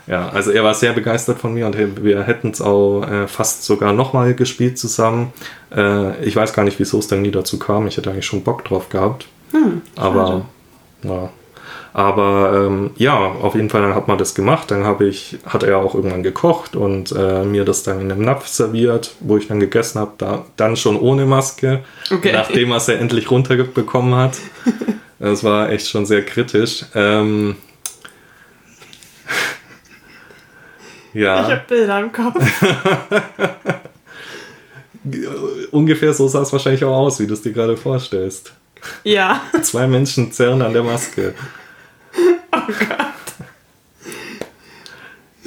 Ja, 0.07 0.29
also 0.29 0.53
er 0.53 0.63
war 0.63 0.75
sehr 0.75 0.93
begeistert 0.93 1.39
von 1.39 1.55
mir 1.55 1.67
und 1.67 2.05
wir 2.05 2.23
hätten 2.23 2.51
es 2.51 2.61
auch 2.61 3.03
äh, 3.03 3.27
fast 3.27 3.65
sogar 3.65 3.93
nochmal 3.93 4.35
gespielt 4.35 4.79
zusammen. 4.79 5.33
Äh, 5.75 6.25
ich 6.25 6.37
weiß 6.37 6.53
gar 6.53 6.63
nicht, 6.65 6.79
wieso 6.79 6.99
es 7.01 7.09
dann 7.09 7.23
nie 7.23 7.33
dazu 7.33 7.59
kam. 7.59 7.87
Ich 7.89 7.97
hätte 7.97 8.11
eigentlich 8.11 8.27
schon 8.27 8.43
Bock 8.45 8.65
drauf 8.65 8.89
gehabt. 8.89 9.27
Aber 9.97 10.47
ja. 11.03 11.31
Aber 11.93 12.67
ähm, 12.67 12.91
ja, 12.97 13.17
auf 13.17 13.55
jeden 13.55 13.71
Fall 13.71 13.81
dann 13.81 13.95
hat 13.95 14.07
man 14.07 14.19
das 14.19 14.35
gemacht. 14.35 14.71
Dann 14.71 14.85
habe 14.85 15.07
ich, 15.07 15.39
hat 15.47 15.63
er 15.63 15.79
auch 15.79 15.95
irgendwann 15.95 16.23
gekocht 16.23 16.77
und 16.77 17.11
äh, 17.13 17.43
mir 17.43 17.65
das 17.65 17.85
dann 17.85 18.03
in 18.03 18.13
einem 18.13 18.23
Napf 18.23 18.47
serviert, 18.49 19.15
wo 19.21 19.39
ich 19.39 19.49
dann 19.49 19.61
gegessen 19.61 20.01
habe, 20.01 20.13
da, 20.19 20.45
dann 20.57 20.77
schon 20.77 21.01
ohne 21.01 21.25
Maske, 21.25 21.81
Okay. 22.13 22.33
nachdem 22.35 22.71
er 22.73 22.77
es 22.77 22.87
ja 22.87 22.95
endlich 22.95 23.31
runterbekommen 23.31 24.15
hat. 24.15 24.37
Das 25.19 25.43
war 25.43 25.71
echt 25.71 25.89
schon 25.89 26.05
sehr 26.05 26.21
kritisch. 26.23 26.85
Ähm, 26.95 27.57
Ich 31.17 31.23
ja, 31.23 31.49
habe 31.49 31.63
Bilder 31.67 32.01
im 32.01 32.13
Kopf. 32.13 32.37
ungefähr 35.71 36.13
so 36.13 36.29
sah 36.29 36.43
es 36.43 36.53
wahrscheinlich 36.53 36.85
auch 36.85 36.95
aus, 36.95 37.19
wie 37.21 37.27
du 37.27 37.33
es 37.33 37.41
dir 37.41 37.53
gerade 37.53 37.79
vorstellst. 37.79 38.53
ja. 39.03 39.41
Zwei 39.63 39.87
Menschen 39.87 40.31
zerren 40.33 40.61
an 40.61 40.75
der 40.75 40.83
Maske. 40.83 41.35
Oh 42.53 42.61
Gott. 42.67 42.77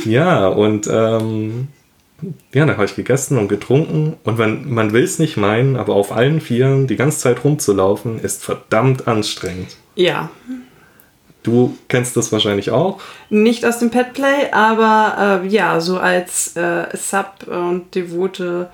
Ja, 0.05 0.47
und 0.47 0.87
ähm, 0.91 1.67
ja, 2.51 2.65
dann 2.65 2.77
habe 2.77 2.85
ich 2.85 2.95
gegessen 2.95 3.37
und 3.37 3.47
getrunken. 3.47 4.17
Und 4.23 4.39
man, 4.39 4.73
man 4.73 4.91
will 4.91 5.03
es 5.03 5.19
nicht 5.19 5.37
meinen, 5.37 5.75
aber 5.75 5.93
auf 5.93 6.11
allen 6.11 6.41
Vieren 6.41 6.87
die 6.87 6.95
ganze 6.95 7.19
Zeit 7.19 7.43
rumzulaufen, 7.43 8.19
ist 8.19 8.43
verdammt 8.43 9.07
anstrengend. 9.07 9.77
Ja. 9.93 10.31
Du 11.49 11.75
kennst 11.87 12.15
das 12.15 12.31
wahrscheinlich 12.31 12.71
auch. 12.71 12.99
Nicht 13.29 13.65
aus 13.65 13.79
dem 13.79 13.89
Petplay, 13.89 14.51
aber 14.51 15.41
äh, 15.43 15.47
ja, 15.47 15.79
so 15.81 15.97
als 15.97 16.55
äh, 16.55 16.85
Sub 16.95 17.47
und 17.47 17.93
Devote 17.95 18.69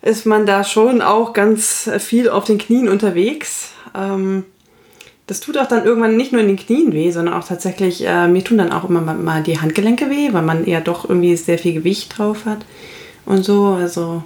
ist 0.00 0.26
man 0.26 0.46
da 0.46 0.64
schon 0.64 1.00
auch 1.02 1.32
ganz 1.32 1.88
viel 1.98 2.28
auf 2.28 2.44
den 2.44 2.58
Knien 2.58 2.88
unterwegs. 2.88 3.70
Ähm, 3.94 4.44
das 5.26 5.40
tut 5.40 5.56
auch 5.58 5.68
dann 5.68 5.84
irgendwann 5.84 6.16
nicht 6.16 6.32
nur 6.32 6.40
in 6.40 6.48
den 6.48 6.56
Knien 6.56 6.92
weh, 6.92 7.10
sondern 7.10 7.34
auch 7.34 7.46
tatsächlich, 7.46 8.04
äh, 8.06 8.26
mir 8.26 8.42
tun 8.42 8.58
dann 8.58 8.72
auch 8.72 8.88
immer 8.88 9.00
mal- 9.00 9.42
die 9.42 9.60
Handgelenke 9.60 10.10
weh, 10.10 10.32
weil 10.32 10.42
man 10.42 10.66
ja 10.66 10.80
doch 10.80 11.08
irgendwie 11.08 11.36
sehr 11.36 11.58
viel 11.58 11.74
Gewicht 11.74 12.18
drauf 12.18 12.44
hat 12.46 12.58
und 13.26 13.44
so. 13.44 13.66
Also 13.80 14.24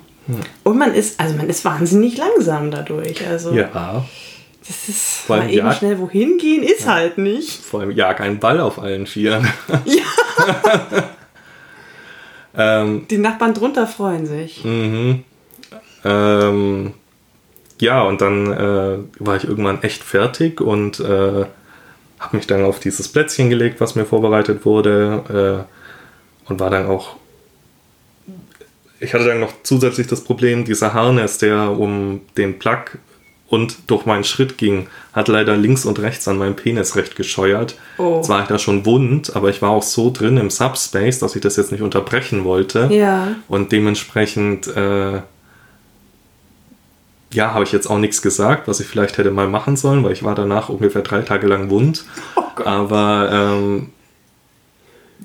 und 0.64 0.76
man 0.79 0.92
ist, 0.94 1.20
also 1.20 1.37
man 1.37 1.48
ist 1.48 1.64
wahnsinnig 1.64 2.16
langsam 2.16 2.70
dadurch. 2.70 3.24
Also 3.29 3.52
Ja. 3.52 4.05
Das 4.68 4.88
ist 4.88 5.02
Vor 5.26 5.37
allem 5.37 5.48
ja- 5.50 5.72
schnell 5.72 5.98
wohin 5.98 6.38
gehen 6.38 6.62
ist 6.62 6.87
halt 6.87 7.18
nicht. 7.18 7.62
Vor 7.64 7.81
allem 7.81 7.90
jag 7.92 8.20
einen 8.20 8.38
Ball 8.38 8.61
auf 8.61 8.79
allen 8.79 9.07
Vieren. 9.07 9.46
Ja. 9.85 11.11
ähm, 12.83 13.07
Die 13.09 13.18
Nachbarn 13.18 13.55
drunter 13.55 13.87
freuen 13.87 14.26
sich. 14.26 14.64
mhm. 14.64 15.24
ähm, 16.05 16.92
ja, 17.79 18.02
und 18.02 18.22
dann 18.22 18.52
äh, 18.52 18.98
war 19.18 19.37
ich 19.37 19.44
irgendwann 19.44 19.83
echt 19.83 20.02
fertig 20.02 20.62
und 20.62 20.98
äh, 21.00 21.44
habe 22.18 22.37
mich 22.37 22.46
dann 22.46 22.64
auf 22.64 22.81
dieses 22.81 23.09
Plätzchen 23.09 23.50
gelegt, 23.50 23.81
was 23.83 23.94
mir 23.96 24.07
vorbereitet 24.07 24.64
wurde 24.64 25.66
äh, 26.48 26.48
und 26.50 26.59
war 26.59 26.70
dann 26.70 26.87
auch. 26.87 27.16
Ich 28.98 29.12
hatte 29.12 29.26
dann 29.26 29.40
noch 29.40 29.52
zusätzlich 29.62 30.07
das 30.07 30.24
Problem, 30.24 30.64
dieser 30.64 30.94
Harness, 30.94 31.37
der 31.37 31.70
um 31.72 32.22
den 32.38 32.59
Plug 32.59 32.85
und 33.48 33.76
durch 33.87 34.06
meinen 34.06 34.24
Schritt 34.24 34.59
ging, 34.59 34.88
hat 35.12 35.28
leider 35.28 35.56
links 35.56 35.85
und 35.85 36.00
rechts 36.00 36.26
an 36.26 36.38
meinem 36.38 36.56
Penis 36.56 36.96
recht 36.96 37.14
gescheuert. 37.16 37.76
Oh. 37.98 38.16
Jetzt 38.16 38.28
war 38.28 38.42
ich 38.42 38.48
da 38.48 38.59
schon 38.59 38.85
wund, 38.85 39.37
aber 39.37 39.50
ich 39.50 39.62
war 39.62 39.70
auch 39.70 39.82
so 39.82 40.11
drin 40.11 40.37
im 40.37 40.50
Subspace, 40.50 41.20
dass 41.20 41.37
ich 41.37 41.42
das 41.42 41.56
jetzt 41.56 41.70
nicht 41.70 41.82
unterbrechen 41.82 42.44
wollte. 42.44 42.88
Ja. 42.90 43.28
Und 43.48 43.70
dementsprechend, 43.70 44.66
äh, 44.68 45.20
ja, 47.32 47.54
habe 47.54 47.64
ich 47.64 47.72
jetzt 47.72 47.87
auch 47.87 47.98
nichts 47.98 48.20
gesagt, 48.20 48.66
was 48.66 48.80
ich 48.80 48.87
vielleicht 48.87 49.18
hätte 49.18 49.30
mal 49.30 49.48
machen 49.48 49.76
sollen, 49.76 50.02
weil 50.02 50.12
ich 50.12 50.24
war 50.24 50.35
danach 50.35 50.68
ungefähr 50.68 51.02
drei 51.02 51.22
Tage 51.22 51.46
lang 51.46 51.70
wund. 51.70 52.04
Oh 52.35 52.42
Gott. 52.56 52.66
Aber 52.66 53.30
ähm, 53.32 53.90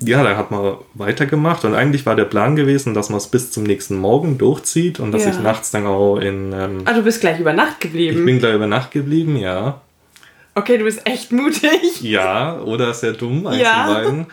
ja, 0.00 0.22
da 0.22 0.36
hat 0.36 0.50
man 0.50 0.76
weitergemacht 0.94 1.64
und 1.64 1.74
eigentlich 1.74 2.06
war 2.06 2.16
der 2.16 2.24
Plan 2.24 2.56
gewesen, 2.56 2.94
dass 2.94 3.08
man 3.10 3.18
es 3.18 3.28
bis 3.28 3.50
zum 3.50 3.64
nächsten 3.64 3.96
Morgen 3.96 4.38
durchzieht 4.38 4.98
und 5.00 5.12
dass 5.12 5.24
Ja. 5.24 5.30
ich 5.30 5.40
nachts 5.40 5.70
dann 5.70 5.86
auch 5.86 6.16
in. 6.18 6.52
Ähm, 6.52 6.82
Ah, 6.84 6.92
du 6.94 7.02
bist 7.02 7.20
gleich 7.20 7.38
über 7.38 7.52
Nacht 7.52 7.74
ich 7.78 7.90
geblieben. 7.90 8.24
bin 8.24 8.38
gleich 8.38 8.54
über 8.54 8.66
Nacht 8.66 8.90
geblieben, 8.90 9.36
ja. 9.36 9.80
okay, 10.54 10.78
du 10.78 10.84
bist 10.84 11.06
echt 11.06 11.32
mutig. 11.32 12.00
Ja, 12.02 12.58
oder 12.60 12.92
sehr 12.94 13.12
dumm, 13.12 13.46
eins 13.46 13.60
Ja. 13.62 13.84
von 13.84 13.94
beiden. 13.94 14.26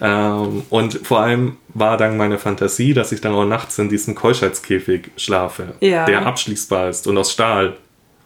Ähm, 0.00 0.62
und 0.70 1.00
vor 1.04 1.20
allem 1.20 1.56
war 1.74 1.96
dann 1.96 2.16
meine 2.16 2.38
Fantasie, 2.38 2.94
dass 2.94 3.10
ich 3.10 3.20
dann 3.20 3.32
auch 3.34 3.44
nachts 3.44 3.78
in 3.78 3.88
diesem 3.88 4.14
Keuschheitskäfig 4.14 5.10
schlafe, 5.16 5.74
Ja. 5.80 6.04
der 6.04 6.24
abschließbar 6.24 6.90
ist 6.90 7.06
und 7.08 7.18
aus 7.18 7.32
Stahl, 7.32 7.76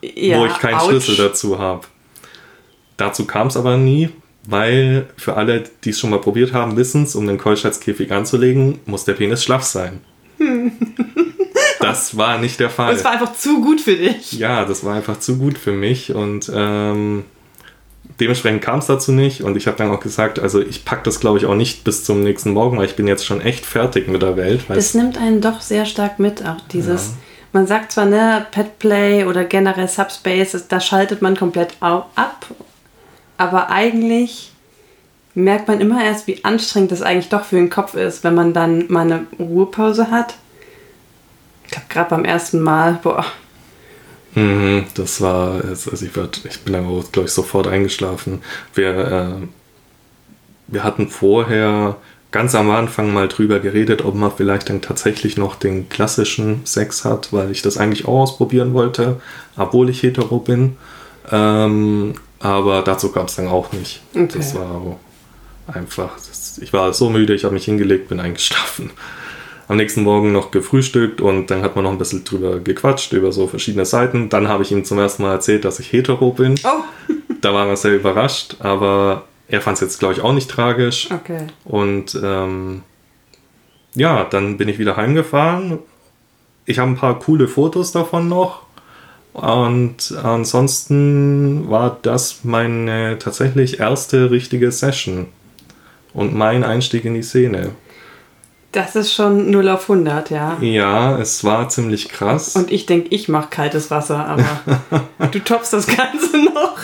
Ja, 0.03 0.38
wo 0.40 0.47
ich 0.47 0.59
keinen 0.59 0.75
ouch. 0.75 0.88
Schlüssel 0.90 1.16
dazu 1.16 1.59
habe. 1.59 1.87
Dazu 2.99 3.25
kam 3.27 3.47
es 3.47 3.57
aber 3.57 3.77
nie, 3.79 4.11
weil 4.45 5.07
für 5.17 5.35
alle, 5.37 5.65
die 5.85 5.91
es 5.91 6.01
schon 6.01 6.11
mal 6.11 6.21
probiert 6.21 6.53
haben, 6.53 6.77
wissen 6.77 7.05
es, 7.05 7.15
um 7.15 7.27
den 7.27 7.39
Keuschheitskäfig 7.39 8.13
anzulegen, 8.13 8.81
muss 8.87 9.05
der 9.05 9.15
Penis 9.15 9.45
schlaff 9.45 9.63
sein. 9.63 10.01
das 11.81 12.17
war 12.17 12.39
nicht 12.39 12.59
der 12.59 12.71
Fall. 12.71 12.95
Das 12.95 13.05
war 13.05 13.13
einfach 13.13 13.35
zu 13.35 13.61
gut 13.61 13.81
für 13.81 13.97
dich. 13.97 14.33
Ja, 14.33 14.65
das 14.65 14.85
war 14.85 14.95
einfach 14.95 15.19
zu 15.19 15.39
gut 15.39 15.59
für 15.59 15.73
mich 15.73 16.13
und 16.15 16.51
ähm, 16.55 17.25
dementsprechend 18.19 18.63
kam 18.63 18.81
es 18.81 18.87
dazu 18.87 19.13
nicht 19.13 19.43
und 19.43 19.57
ich 19.57 19.67
habe 19.67 19.77
dann 19.77 19.91
auch 19.91 20.01
gesagt, 20.01 20.39
also 20.39 20.61
ich 20.61 20.85
packe 20.85 21.03
das 21.05 21.21
glaube 21.21 21.39
ich 21.39 21.47
auch 21.47 21.55
nicht 21.55 21.85
bis 21.85 22.05
zum 22.05 22.23
nächsten 22.23 22.53
Morgen, 22.53 22.79
weil 22.79 22.87
ich 22.87 22.97
bin 22.97 23.07
jetzt 23.07 23.25
schon 23.25 23.41
echt 23.41 23.65
fertig 23.65 24.09
mit 24.09 24.23
der 24.23 24.37
Welt. 24.37 24.63
Das 24.69 24.95
nimmt 24.95 25.19
einen 25.19 25.41
doch 25.41 25.61
sehr 25.61 25.87
stark 25.87 26.19
mit, 26.19 26.45
auch 26.45 26.61
dieses. 26.73 27.15
Man 27.55 27.67
sagt 27.67 27.93
zwar, 27.93 28.07
ne, 28.07 28.47
Petplay 28.51 29.27
oder 29.27 29.45
generell 29.45 29.87
Subspace, 29.87 30.69
da 30.69 30.81
schaltet 30.81 31.21
man 31.21 31.37
komplett 31.37 31.75
ab, 31.81 32.47
aber 33.43 33.71
eigentlich 33.71 34.53
merkt 35.35 35.67
man 35.67 35.81
immer 35.81 36.05
erst, 36.05 36.29
wie 36.29 36.45
anstrengend 36.45 36.93
das 36.93 37.03
eigentlich 37.03 37.29
doch 37.29 37.45
für 37.45 37.57
den 37.57 37.71
Kopf 37.71 37.95
ist, 37.95 38.23
wenn 38.23 38.37
man 38.37 38.53
dann 38.53 38.85
mal 38.89 39.01
eine 39.01 39.27
Ruhepause 39.37 40.13
hat. 40.13 40.37
Ich 41.65 41.73
glaube, 41.73 41.87
gerade 41.89 42.11
beim 42.11 42.25
ersten 42.25 42.61
Mal, 42.61 43.01
boah. 43.03 43.25
Mhm, 44.37 44.85
das 44.95 45.21
war, 45.21 45.65
also 45.65 45.93
ich, 45.93 46.15
werd, 46.15 46.43
ich 46.45 46.61
bin 46.61 46.75
dann, 46.75 46.87
glaube 47.11 47.27
ich, 47.27 47.33
sofort 47.33 47.67
eingeschlafen. 47.67 48.43
Wir, 48.75 48.97
äh, 48.97 49.47
wir 50.69 50.85
hatten 50.85 51.09
vorher 51.09 51.97
ganz 52.31 52.55
am 52.55 52.71
Anfang 52.71 53.13
mal 53.13 53.27
drüber 53.27 53.59
geredet, 53.59 54.05
ob 54.05 54.15
man 54.15 54.31
vielleicht 54.31 54.69
dann 54.71 54.83
tatsächlich 54.83 55.37
noch 55.37 55.57
den 55.57 55.89
klassischen 55.89 56.65
Sex 56.65 57.05
hat, 57.05 57.33
weil 57.33 57.51
ich 57.51 57.61
das 57.61 57.77
eigentlich 57.77 58.07
auch 58.07 58.21
ausprobieren 58.21 58.73
wollte, 58.73 59.21
obwohl 59.57 59.91
ich 59.91 60.03
hetero 60.05 60.39
bin. 60.39 60.77
Ähm, 61.31 62.15
aber 62.43 62.83
dazu 62.83 63.13
gab 63.13 63.29
es 63.29 63.37
dann 63.37 63.49
auch 63.49 63.73
nicht. 63.73 64.03
Okay. 64.15 64.29
Das 64.35 64.55
war 64.55 64.99
einfach, 65.67 66.15
das, 66.17 66.59
ich 66.59 66.73
war 66.73 66.93
so 66.93 67.09
müde, 67.09 67.35
ich 67.35 67.45
habe 67.45 67.55
mich 67.55 67.65
hingelegt, 67.65 68.09
bin 68.09 68.21
eingeschlafen. 68.21 68.91
Am 69.69 69.77
nächsten 69.77 70.03
Morgen 70.03 70.33
noch 70.33 70.51
gefrühstückt 70.51 71.21
und 71.21 71.51
dann 71.51 71.63
hat 71.63 71.77
man 71.77 71.85
noch 71.85 71.93
ein 71.93 71.99
bisschen 71.99 72.25
drüber 72.25 72.59
gequatscht, 72.59 73.13
über 73.13 73.33
so 73.33 73.47
verschiedene 73.47 73.87
Seiten. 73.87 74.29
Dann 74.29 74.49
habe 74.49 74.65
ich 74.65 74.73
ihm 74.73 74.85
zum 74.85 74.99
ersten 74.99 75.23
Mal 75.23 75.33
erzählt, 75.33 75.65
dass 75.65 75.79
ich 75.79 75.93
hetero 75.93 76.33
bin. 76.33 76.57
Oh. 76.65 77.15
da 77.41 77.55
war 77.55 77.69
er 77.69 77.77
sehr 77.77 77.95
überrascht, 77.95 78.57
aber 78.59 79.25
er 79.49 79.61
fand 79.61 79.77
es 79.77 79.81
jetzt, 79.81 79.99
glaube 79.99 80.15
ich, 80.15 80.21
auch 80.21 80.33
nicht 80.33 80.51
tragisch. 80.51 81.11
Okay. 81.11 81.47
Und 81.65 82.19
ähm, 82.23 82.83
ja, 83.95 84.25
dann 84.25 84.57
bin 84.57 84.69
ich 84.69 84.79
wieder 84.79 84.97
heimgefahren. 84.97 85.79
Ich 86.65 86.79
habe 86.79 86.91
ein 86.91 86.97
paar 86.97 87.19
coole 87.19 87.49
Fotos 87.49 87.93
davon 87.93 88.29
noch. 88.29 88.63
Und 89.33 90.14
ansonsten 90.23 91.71
war 91.71 91.99
das 92.03 92.40
meine 92.45 93.18
tatsächlich 93.18 93.81
erste 93.81 94.31
richtige 94.31 94.71
Session 94.71 95.29
und 96.12 96.35
mein 96.35 96.64
Einstieg 96.64 97.05
in 97.05 97.14
die 97.14 97.23
Szene. 97.23 97.71
Das 98.73 98.97
ist 98.97 99.12
schon 99.12 99.51
0 99.51 99.68
auf 99.68 99.88
100, 99.88 100.31
ja. 100.31 100.57
Ja, 100.61 101.18
es 101.18 101.45
war 101.45 101.68
ziemlich 101.68 102.09
krass. 102.09 102.57
Und 102.57 102.71
ich 102.71 102.87
denke, 102.87 103.09
ich 103.14 103.29
mache 103.29 103.49
kaltes 103.51 103.90
Wasser, 103.90 104.27
aber 104.27 104.61
du 105.31 105.38
toppst 105.40 105.75
das 105.75 105.87
Ganze 105.87 106.38
noch. 106.38 106.79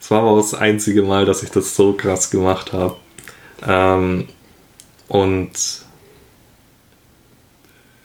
Es 0.00 0.10
war 0.10 0.22
aber 0.22 0.36
das 0.36 0.54
einzige 0.54 1.02
Mal, 1.02 1.24
dass 1.24 1.42
ich 1.42 1.50
das 1.50 1.74
so 1.74 1.92
krass 1.94 2.30
gemacht 2.30 2.72
habe. 2.72 2.96
Ähm, 3.66 4.28
und 5.08 5.50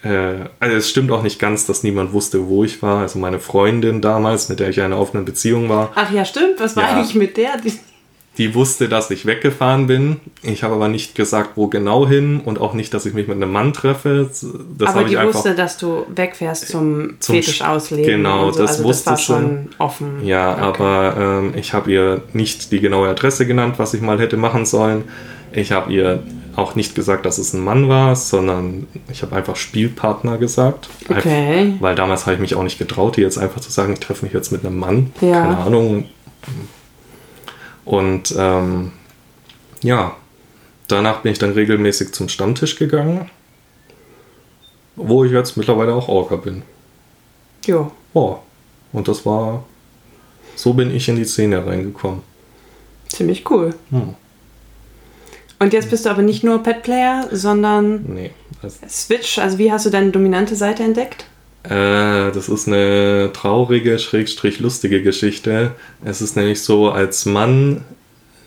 äh, 0.05 0.49
also 0.59 0.77
es 0.77 0.89
stimmt 0.89 1.11
auch 1.11 1.23
nicht 1.23 1.39
ganz, 1.39 1.65
dass 1.65 1.81
niemand 1.81 2.13
wusste, 2.13 2.47
wo 2.47 2.63
ich 2.63 2.81
war. 2.83 3.01
Also 3.01 3.17
meine 3.17 3.39
Freundin 3.39 4.01
damals, 4.01 4.49
mit 4.49 4.59
der 4.59 4.69
ich 4.69 4.77
in 4.77 4.83
einer 4.83 4.99
offenen 4.99 5.25
Beziehung 5.25 5.67
war. 5.67 5.91
Ach 5.95 6.11
ja, 6.11 6.23
stimmt. 6.25 6.59
Was 6.59 6.75
war 6.75 6.83
ja, 6.83 6.89
eigentlich 6.91 7.15
mit 7.15 7.37
der? 7.37 7.57
Die, 7.57 7.73
die 8.37 8.53
wusste, 8.53 8.87
dass 8.87 9.09
ich 9.09 9.25
weggefahren 9.25 9.87
bin. 9.87 10.17
Ich 10.43 10.61
habe 10.61 10.75
aber 10.75 10.89
nicht 10.89 11.15
gesagt, 11.15 11.51
wo 11.55 11.67
genau 11.67 12.07
hin 12.07 12.39
und 12.45 12.61
auch 12.61 12.73
nicht, 12.73 12.93
dass 12.93 13.07
ich 13.07 13.15
mich 13.15 13.27
mit 13.27 13.37
einem 13.37 13.51
Mann 13.51 13.73
treffe. 13.73 14.29
Das 14.77 14.89
aber 14.89 15.05
die 15.05 15.17
wusste, 15.17 15.55
dass 15.55 15.79
du 15.79 16.05
wegfährst 16.13 16.67
zum, 16.67 17.15
zum 17.19 17.35
Fetisch 17.35 17.63
ausleben. 17.63 18.05
Genau, 18.05 18.51
so. 18.51 18.59
das 18.59 18.71
also 18.73 18.83
wusste 18.83 19.09
das 19.09 19.27
war 19.27 19.37
schon 19.37 19.69
offen. 19.79 20.23
Ja, 20.23 20.51
okay. 20.51 20.83
aber 20.83 21.15
ähm, 21.17 21.53
ich 21.55 21.73
habe 21.73 21.91
ihr 21.91 22.21
nicht 22.33 22.71
die 22.71 22.79
genaue 22.79 23.09
Adresse 23.09 23.47
genannt, 23.47 23.75
was 23.77 23.95
ich 23.95 24.01
mal 24.01 24.19
hätte 24.19 24.37
machen 24.37 24.67
sollen. 24.67 25.05
Ich 25.51 25.71
habe 25.71 25.91
ihr 25.91 26.21
auch 26.55 26.75
nicht 26.75 26.95
gesagt, 26.95 27.25
dass 27.25 27.37
es 27.37 27.53
ein 27.53 27.63
Mann 27.63 27.89
war, 27.89 28.15
sondern 28.15 28.87
ich 29.09 29.21
habe 29.21 29.35
einfach 29.35 29.55
Spielpartner 29.55 30.37
gesagt. 30.37 30.89
Okay. 31.09 31.75
Weil 31.79 31.95
damals 31.95 32.25
habe 32.25 32.35
ich 32.35 32.39
mich 32.39 32.55
auch 32.55 32.63
nicht 32.63 32.79
getraut, 32.79 33.17
jetzt 33.17 33.37
einfach 33.37 33.61
zu 33.61 33.71
sagen, 33.71 33.93
ich 33.93 33.99
treffe 33.99 34.25
mich 34.25 34.33
jetzt 34.33 34.51
mit 34.51 34.65
einem 34.65 34.77
Mann. 34.77 35.11
Ja. 35.21 35.41
Keine 35.41 35.57
Ahnung. 35.57 36.09
Und 37.83 38.33
ähm, 38.37 38.91
ja, 39.81 40.15
danach 40.87 41.21
bin 41.21 41.31
ich 41.31 41.39
dann 41.39 41.51
regelmäßig 41.51 42.13
zum 42.13 42.29
Stammtisch 42.29 42.77
gegangen, 42.77 43.29
wo 44.95 45.23
ich 45.25 45.31
jetzt 45.31 45.57
mittlerweile 45.57 45.93
auch 45.93 46.07
Orca 46.07 46.37
bin. 46.37 46.63
Ja. 47.65 47.91
Oh, 48.13 48.37
und 48.93 49.07
das 49.07 49.25
war, 49.25 49.65
so 50.55 50.73
bin 50.73 50.95
ich 50.95 51.09
in 51.09 51.15
die 51.15 51.25
Szene 51.25 51.65
reingekommen. 51.65 52.21
Ziemlich 53.07 53.49
cool. 53.49 53.75
Hm. 53.91 54.15
Und 55.59 55.73
jetzt 55.73 55.89
bist 55.89 56.05
du 56.05 56.09
aber 56.09 56.21
nicht 56.21 56.43
nur 56.43 56.61
Pet-Player, 56.61 57.29
sondern 57.31 58.03
nee, 58.07 58.31
also 58.61 58.77
Switch. 58.89 59.39
Also 59.39 59.57
wie 59.57 59.71
hast 59.71 59.85
du 59.85 59.89
deine 59.89 60.11
dominante 60.11 60.55
Seite 60.55 60.83
entdeckt? 60.83 61.25
Äh, 61.63 62.31
das 62.31 62.49
ist 62.49 62.67
eine 62.67 63.31
traurige, 63.33 63.97
schrägstrich 63.97 64.59
lustige 64.59 65.01
Geschichte. 65.01 65.71
Es 66.03 66.21
ist 66.21 66.35
nämlich 66.35 66.61
so, 66.61 66.89
als 66.91 67.25
Mann, 67.25 67.83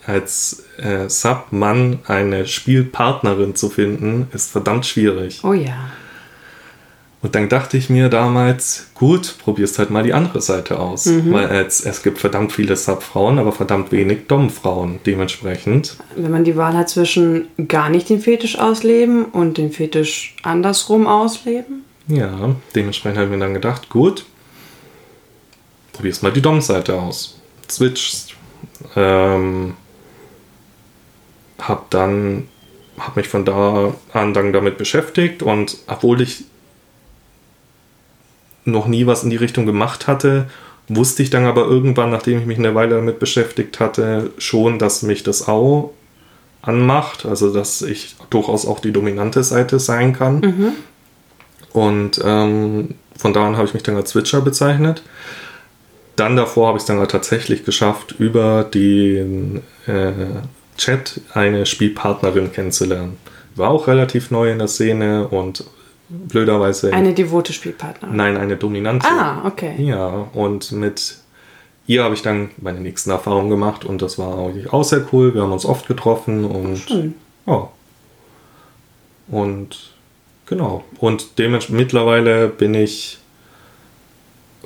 als 0.07 0.65
äh, 0.79 1.09
Sub-Mann 1.09 2.01
eine 2.07 2.47
Spielpartnerin 2.47 3.55
zu 3.57 3.71
finden, 3.71 4.29
ist 4.33 4.51
verdammt 4.53 4.87
schwierig. 4.87 5.41
Oh 5.43 5.53
ja. 5.53 5.91
Und 7.21 7.35
dann 7.35 7.49
dachte 7.49 7.77
ich 7.77 7.91
mir 7.91 8.09
damals, 8.09 8.91
gut, 8.95 9.39
probierst 9.39 9.81
halt 9.81 9.91
mal 9.91 10.05
die 10.05 10.13
andere 10.13 10.41
Seite 10.41 10.79
aus. 10.79 11.07
Mhm. 11.07 11.33
Weil 11.33 11.51
es, 11.67 11.85
es 11.85 12.05
gibt 12.05 12.19
verdammt 12.19 12.53
viele 12.53 12.77
Sub-Frauen, 12.77 13.41
aber 13.41 13.51
verdammt 13.51 13.91
wenig 13.91 14.29
Dom-Frauen 14.29 15.01
dementsprechend. 15.05 15.97
Wenn 16.15 16.31
man 16.31 16.45
die 16.45 16.57
Wahl 16.57 16.77
hat 16.77 16.89
zwischen 16.89 17.49
gar 17.67 17.89
nicht 17.89 18.09
den 18.09 18.21
Fetisch 18.21 18.59
ausleben 18.59 19.25
und 19.25 19.59
den 19.59 19.73
Fetisch 19.73 20.37
andersrum 20.45 21.09
ausleben? 21.09 21.85
Ja, 22.07 22.55
dementsprechend 22.77 23.19
habe 23.19 23.27
ich 23.27 23.33
mir 23.33 23.45
dann 23.45 23.55
gedacht, 23.55 23.89
gut, 23.89 24.25
probierst 25.95 26.23
mal 26.23 26.33
die 26.33 26.41
Dom-Seite 26.41 26.95
aus. 26.95 27.41
Switchst. 27.69 28.35
Ähm, 28.95 29.75
hab 31.59 31.91
dann, 31.91 32.47
hab 32.97 33.17
mich 33.17 33.27
von 33.27 33.45
da 33.45 33.93
an 34.13 34.33
dann 34.35 34.53
damit 34.53 34.79
beschäftigt 34.79 35.43
und 35.43 35.79
obwohl 35.89 36.21
ich 36.21 36.45
noch 38.71 38.87
nie 38.87 39.07
was 39.07 39.25
in 39.25 39.31
die 39.31 39.37
Richtung 39.37 39.67
gemacht 39.67 40.07
hatte, 40.07 40.47
wusste 40.89 41.23
ich 41.23 41.31
dann 41.31 41.45
aber 41.45 41.67
irgendwann, 41.67 42.11
nachdem 42.11 42.39
ich 42.39 42.47
mich 42.47 42.59
eine 42.59 42.75
Weile 42.75 42.97
damit 42.97 43.19
beschäftigt 43.19 43.81
hatte, 43.81 44.31
schon, 44.39 44.79
dass 44.79 45.03
mich 45.03 45.23
das 45.23 45.47
auch 45.49 45.93
anmacht, 46.63 47.27
also 47.27 47.53
dass 47.53 47.83
ich 47.83 48.17
durchaus 48.31 48.67
auch 48.67 48.81
die 48.81 48.93
dominante 48.93 49.43
Seite 49.43 49.79
sein 49.79 50.13
kann. 50.13 50.41
Mhm. 50.41 50.73
Und 51.73 52.21
ähm, 52.25 52.95
von 53.17 53.33
da 53.33 53.47
an 53.47 53.57
habe 53.57 53.67
ich 53.67 53.75
mich 53.75 53.83
dann 53.83 53.97
als 53.97 54.11
Switcher 54.11 54.41
bezeichnet. 54.41 55.03
Dann 56.17 56.37
davor 56.37 56.69
habe 56.69 56.79
ich 56.79 56.83
es 56.83 56.87
dann 56.87 57.07
tatsächlich 57.07 57.65
geschafft, 57.65 58.15
über 58.19 58.65
den 58.65 59.63
äh, 59.87 60.13
Chat 60.77 61.21
eine 61.35 61.67
Spielpartnerin 61.67 62.53
kennenzulernen. 62.53 63.19
War 63.55 63.71
auch 63.71 63.87
relativ 63.87 64.31
neu 64.31 64.51
in 64.51 64.59
der 64.59 64.69
Szene 64.69 65.29
und 65.29 65.65
blöderweise. 66.09 66.93
Eine 66.93 67.15
devote 67.15 67.53
Spielpartnerin? 67.53 68.17
Nein, 68.17 68.37
eine 68.37 68.57
dominante. 68.57 69.07
Ah, 69.09 69.47
okay. 69.47 69.75
Ja, 69.79 70.29
und 70.33 70.73
mit 70.73 71.19
ihr 71.87 72.05
habe 72.05 72.15
ich 72.15 72.23
dann 72.23 72.51
meine 72.59 72.81
nächsten 72.81 73.11
Erfahrungen 73.11 73.51
gemacht 73.51 73.85
und 73.85 74.03
das 74.03 74.19
war 74.19 74.53
auch 74.71 74.85
sehr 74.85 75.07
cool. 75.13 75.35
Wir 75.35 75.43
haben 75.43 75.53
uns 75.53 75.65
oft 75.65 75.89
getroffen 75.89 76.45
und. 76.45 76.79
Schön. 76.79 77.15
Ja. 77.47 77.69
Und 79.29 79.93
genau. 80.47 80.85
Und 80.99 81.39
dementsprechend 81.39 81.79
mittlerweile 81.79 82.49
bin 82.49 82.75
ich. 82.75 83.19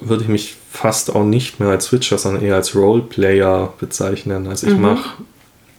Würde 0.01 0.25
ich 0.25 0.29
mich 0.29 0.57
fast 0.69 1.15
auch 1.15 1.23
nicht 1.23 1.61
mehr 1.61 1.69
als 1.69 1.87
Switcher, 1.87 2.19
sondern 2.19 2.43
eher 2.43 2.57
als 2.57 2.75
Roleplayer 2.75 3.73
bezeichnen. 3.79 4.49
Also 4.49 4.67
ich 4.67 4.75
mhm. 4.75 4.83
mache 4.83 5.23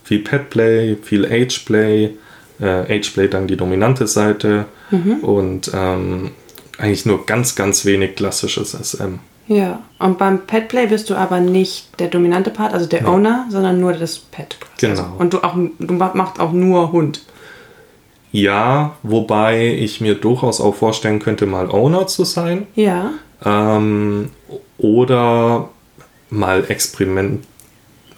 viel 0.04 0.20
Petplay, 0.20 0.96
viel 1.02 1.26
Ageplay, 1.26 2.12
äh, 2.60 2.66
Ageplay 2.66 3.28
dann 3.28 3.48
die 3.48 3.58
dominante 3.58 4.08
Seite 4.08 4.66
mhm. 4.92 5.20
und 5.22 5.72
ähm, 5.74 6.32
eigentlich 6.78 7.06
nur 7.06 7.26
ganz, 7.26 7.56
ganz 7.56 7.86
wenig 7.86 8.16
klassisches 8.16 8.72
SM. 8.72 9.20
Ja, 9.48 9.82
und 10.00 10.18
beim 10.18 10.46
Petplay 10.46 10.88
bist 10.88 11.10
du 11.10 11.16
aber 11.16 11.40
nicht 11.40 12.00
der 12.00 12.08
dominante 12.08 12.50
Part, 12.50 12.74
also 12.74 12.86
der 12.86 13.02
ja. 13.02 13.08
Owner, 13.08 13.46
sondern 13.50 13.80
nur 13.80 13.94
das 13.94 14.18
Pet. 14.20 14.58
Genau. 14.80 14.92
Also, 14.92 15.14
und 15.18 15.34
du, 15.34 15.44
auch, 15.44 15.56
du 15.80 15.94
machst 15.94 16.40
auch 16.40 16.54
nur 16.54 16.92
Hund. 16.92 17.24
Ja, 18.32 18.96
wobei 19.04 19.68
ich 19.74 20.02
mir 20.02 20.16
durchaus 20.16 20.60
auch 20.60 20.74
vorstellen 20.74 21.20
könnte, 21.20 21.46
mal 21.46 21.70
Owner 21.70 22.08
zu 22.08 22.24
sein. 22.24 22.68
Ja. 22.74 23.12
Ähm, 23.46 24.32
oder 24.78 25.70
mal 26.30 26.64
Experiment, 26.68 27.46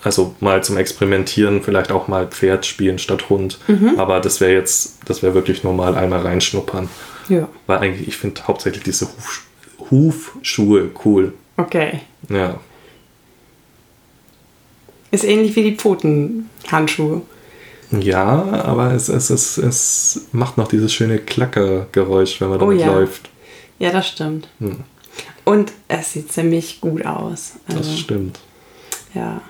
also 0.06 0.36
mal 0.40 0.64
zum 0.64 0.78
Experimentieren 0.78 1.64
vielleicht 1.64 1.92
auch 1.92 2.08
mal 2.08 2.28
Pferd 2.28 2.66
spielen 2.66 3.00
statt 3.00 3.30
Hund. 3.30 3.60
Mhm. 3.68 4.00
Aber 4.00 4.20
das 4.20 4.40
wäre 4.40 4.54
jetzt, 4.54 5.00
das 5.06 5.24
wäre 5.24 5.34
wirklich 5.34 5.64
nur 5.64 5.74
mal 5.74 5.96
einmal 5.96 6.22
reinschnuppern. 6.22 6.90
Ja. 7.28 7.50
Weil 7.66 7.80
eigentlich, 7.80 8.08
ich 8.08 8.18
finde 8.18 8.44
hauptsächlich 8.48 8.84
diese 8.84 9.08
Huf, 9.08 9.46
Hufschuhe 9.90 10.92
cool. 11.04 11.34
Okay. 11.58 12.02
Ja. 12.30 12.60
Ist 15.10 15.24
ähnlich 15.24 15.56
wie 15.56 15.64
die 15.64 15.76
Pfotenhandschuhe. 15.76 17.22
Ja, 17.92 18.44
aber 18.64 18.94
es, 18.94 19.10
es, 19.10 19.30
es, 19.30 19.58
es 19.58 20.28
macht 20.32 20.58
noch 20.58 20.68
dieses 20.68 20.94
schöne 20.94 21.18
Klackergeräusch, 21.18 22.42
wenn 22.42 22.50
man 22.50 22.60
damit 22.60 22.78
oh, 22.78 22.80
ja. 22.80 22.88
läuft. 22.88 23.30
Ja, 23.80 23.92
das 23.92 24.08
stimmt. 24.08 24.50
Hm. 24.60 24.84
Und 25.46 25.72
es 25.88 26.14
sieht 26.14 26.32
ziemlich 26.32 26.82
gut 26.82 27.06
aus. 27.06 27.54
Also, 27.68 27.80
das 27.80 28.00
stimmt. 28.00 28.40
Ja. 29.14 29.42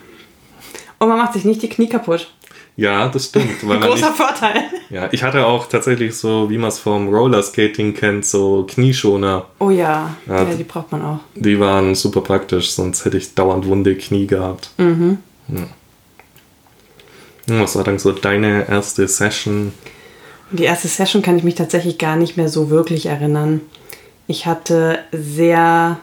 Und 1.00 1.10
man 1.10 1.18
macht 1.18 1.34
sich 1.34 1.46
nicht 1.46 1.62
die 1.62 1.70
Knie 1.70 1.88
kaputt. 1.88 2.32
Ja, 2.78 3.08
das 3.08 3.26
stimmt. 3.26 3.60
Großer 3.62 4.10
nicht, 4.10 4.18
Vorteil. 4.18 4.64
Ja, 4.90 5.08
ich 5.12 5.24
hatte 5.24 5.46
auch 5.46 5.68
tatsächlich 5.68 6.16
so, 6.16 6.50
wie 6.50 6.58
man 6.58 6.70
es 6.70 6.80
vom 6.80 7.08
Rollerskating 7.08 7.94
kennt, 7.94 8.26
so 8.26 8.66
Knieschoner. 8.68 9.46
Oh 9.60 9.70
ja. 9.70 10.16
ja, 10.28 10.44
ja, 10.44 10.56
die 10.56 10.64
braucht 10.64 10.92
man 10.92 11.02
auch. 11.02 11.20
Die 11.36 11.60
waren 11.60 11.96
super 11.96 12.22
praktisch, 12.22 12.72
sonst 12.72 13.06
hätte 13.06 13.18
ich 13.18 13.34
dauernd 13.34 13.66
wunde 13.66 13.96
Knie 13.96 14.28
gehabt. 14.28 14.72
Mhm. 14.78 15.20
Ja. 15.48 15.68
Was 17.48 17.76
war 17.76 17.84
dann 17.84 18.00
so 18.00 18.12
deine 18.12 18.68
erste 18.68 19.08
Session? 19.08 19.72
Die 20.52 20.64
erste 20.64 20.88
Session 20.88 21.22
kann 21.22 21.38
ich 21.38 21.44
mich 21.44 21.56
tatsächlich 21.56 21.98
gar 21.98 22.16
nicht 22.16 22.38
mehr 22.38 22.50
so 22.50 22.70
wirklich 22.70 23.06
erinnern. 23.06 23.62
Ich 24.28 24.46
hatte 24.46 25.00
sehr, 25.12 26.00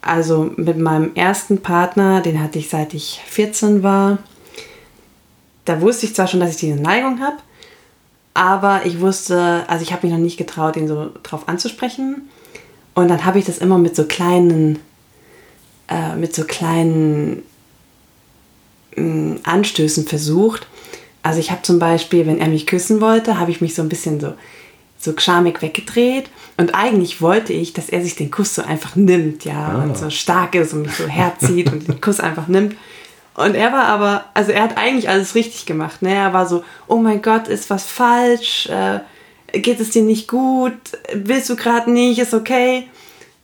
also 0.00 0.50
mit 0.56 0.78
meinem 0.78 1.14
ersten 1.14 1.60
Partner, 1.60 2.20
den 2.20 2.42
hatte 2.42 2.58
ich 2.58 2.68
seit 2.68 2.94
ich 2.94 3.20
14 3.26 3.82
war. 3.82 4.18
Da 5.64 5.80
wusste 5.80 6.06
ich 6.06 6.14
zwar 6.14 6.26
schon, 6.26 6.40
dass 6.40 6.50
ich 6.50 6.56
diese 6.56 6.80
Neigung 6.80 7.20
habe, 7.20 7.36
aber 8.34 8.86
ich 8.86 9.00
wusste, 9.00 9.64
also 9.68 9.82
ich 9.82 9.92
habe 9.92 10.06
mich 10.06 10.16
noch 10.16 10.22
nicht 10.22 10.38
getraut, 10.38 10.76
ihn 10.76 10.88
so 10.88 11.10
drauf 11.22 11.48
anzusprechen. 11.48 12.28
Und 12.94 13.08
dann 13.08 13.24
habe 13.24 13.38
ich 13.38 13.44
das 13.44 13.58
immer 13.58 13.78
mit 13.78 13.94
so 13.94 14.04
kleinen, 14.04 14.78
äh, 15.88 16.16
mit 16.16 16.34
so 16.34 16.44
kleinen 16.44 17.42
Anstößen 19.44 20.06
versucht. 20.06 20.66
Also 21.22 21.40
ich 21.40 21.50
habe 21.50 21.62
zum 21.62 21.78
Beispiel, 21.78 22.26
wenn 22.26 22.38
er 22.38 22.48
mich 22.48 22.66
küssen 22.66 23.00
wollte, 23.00 23.38
habe 23.38 23.50
ich 23.50 23.60
mich 23.60 23.74
so 23.74 23.82
ein 23.82 23.88
bisschen 23.88 24.20
so, 24.20 24.34
so 24.98 25.12
schamig 25.16 25.62
weggedreht. 25.62 26.30
Und 26.56 26.74
eigentlich 26.74 27.22
wollte 27.22 27.52
ich, 27.52 27.72
dass 27.72 27.88
er 27.88 28.02
sich 28.02 28.16
den 28.16 28.30
Kuss 28.30 28.54
so 28.54 28.62
einfach 28.62 28.96
nimmt, 28.96 29.44
ja, 29.44 29.78
ah. 29.78 29.82
und 29.82 29.96
so 29.96 30.10
stark 30.10 30.54
ist 30.54 30.72
und 30.72 30.82
mich 30.82 30.94
so 30.94 31.06
herzieht 31.06 31.72
und 31.72 31.88
den 31.88 32.00
Kuss 32.00 32.20
einfach 32.20 32.48
nimmt. 32.48 32.76
Und 33.34 33.54
er 33.54 33.72
war 33.72 33.84
aber, 33.84 34.24
also 34.34 34.50
er 34.50 34.64
hat 34.64 34.76
eigentlich 34.76 35.08
alles 35.08 35.36
richtig 35.36 35.64
gemacht. 35.64 36.02
Ne? 36.02 36.12
Er 36.12 36.32
war 36.32 36.46
so, 36.46 36.64
oh 36.88 36.96
mein 36.96 37.22
Gott, 37.22 37.46
ist 37.46 37.70
was 37.70 37.84
falsch? 37.84 38.68
Äh, 38.68 38.98
geht 39.52 39.78
es 39.78 39.90
dir 39.90 40.02
nicht 40.02 40.26
gut? 40.26 40.72
Willst 41.14 41.48
du 41.48 41.54
gerade 41.54 41.88
nicht? 41.88 42.18
Ist 42.18 42.34
okay? 42.34 42.88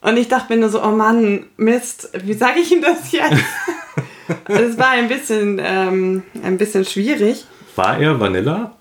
Und 0.01 0.17
ich 0.17 0.27
dachte 0.27 0.53
mir 0.53 0.59
nur 0.59 0.69
so, 0.69 0.83
oh 0.83 0.91
Mann, 0.91 1.47
Mist, 1.57 2.11
wie 2.25 2.35
sage 2.35 2.59
ich 2.59 2.73
ihm 2.73 2.83
das 2.83 3.13
jetzt? 3.13 3.45
es 4.49 4.77
war 4.77 4.91
ein 4.91 5.07
bisschen, 5.07 5.61
ähm, 5.65 6.25
ein 6.43 6.59
bisschen 6.59 6.85
schwierig. 6.85 7.45
War 7.77 7.97
er 7.99 8.19
Vanilla? 8.19 8.73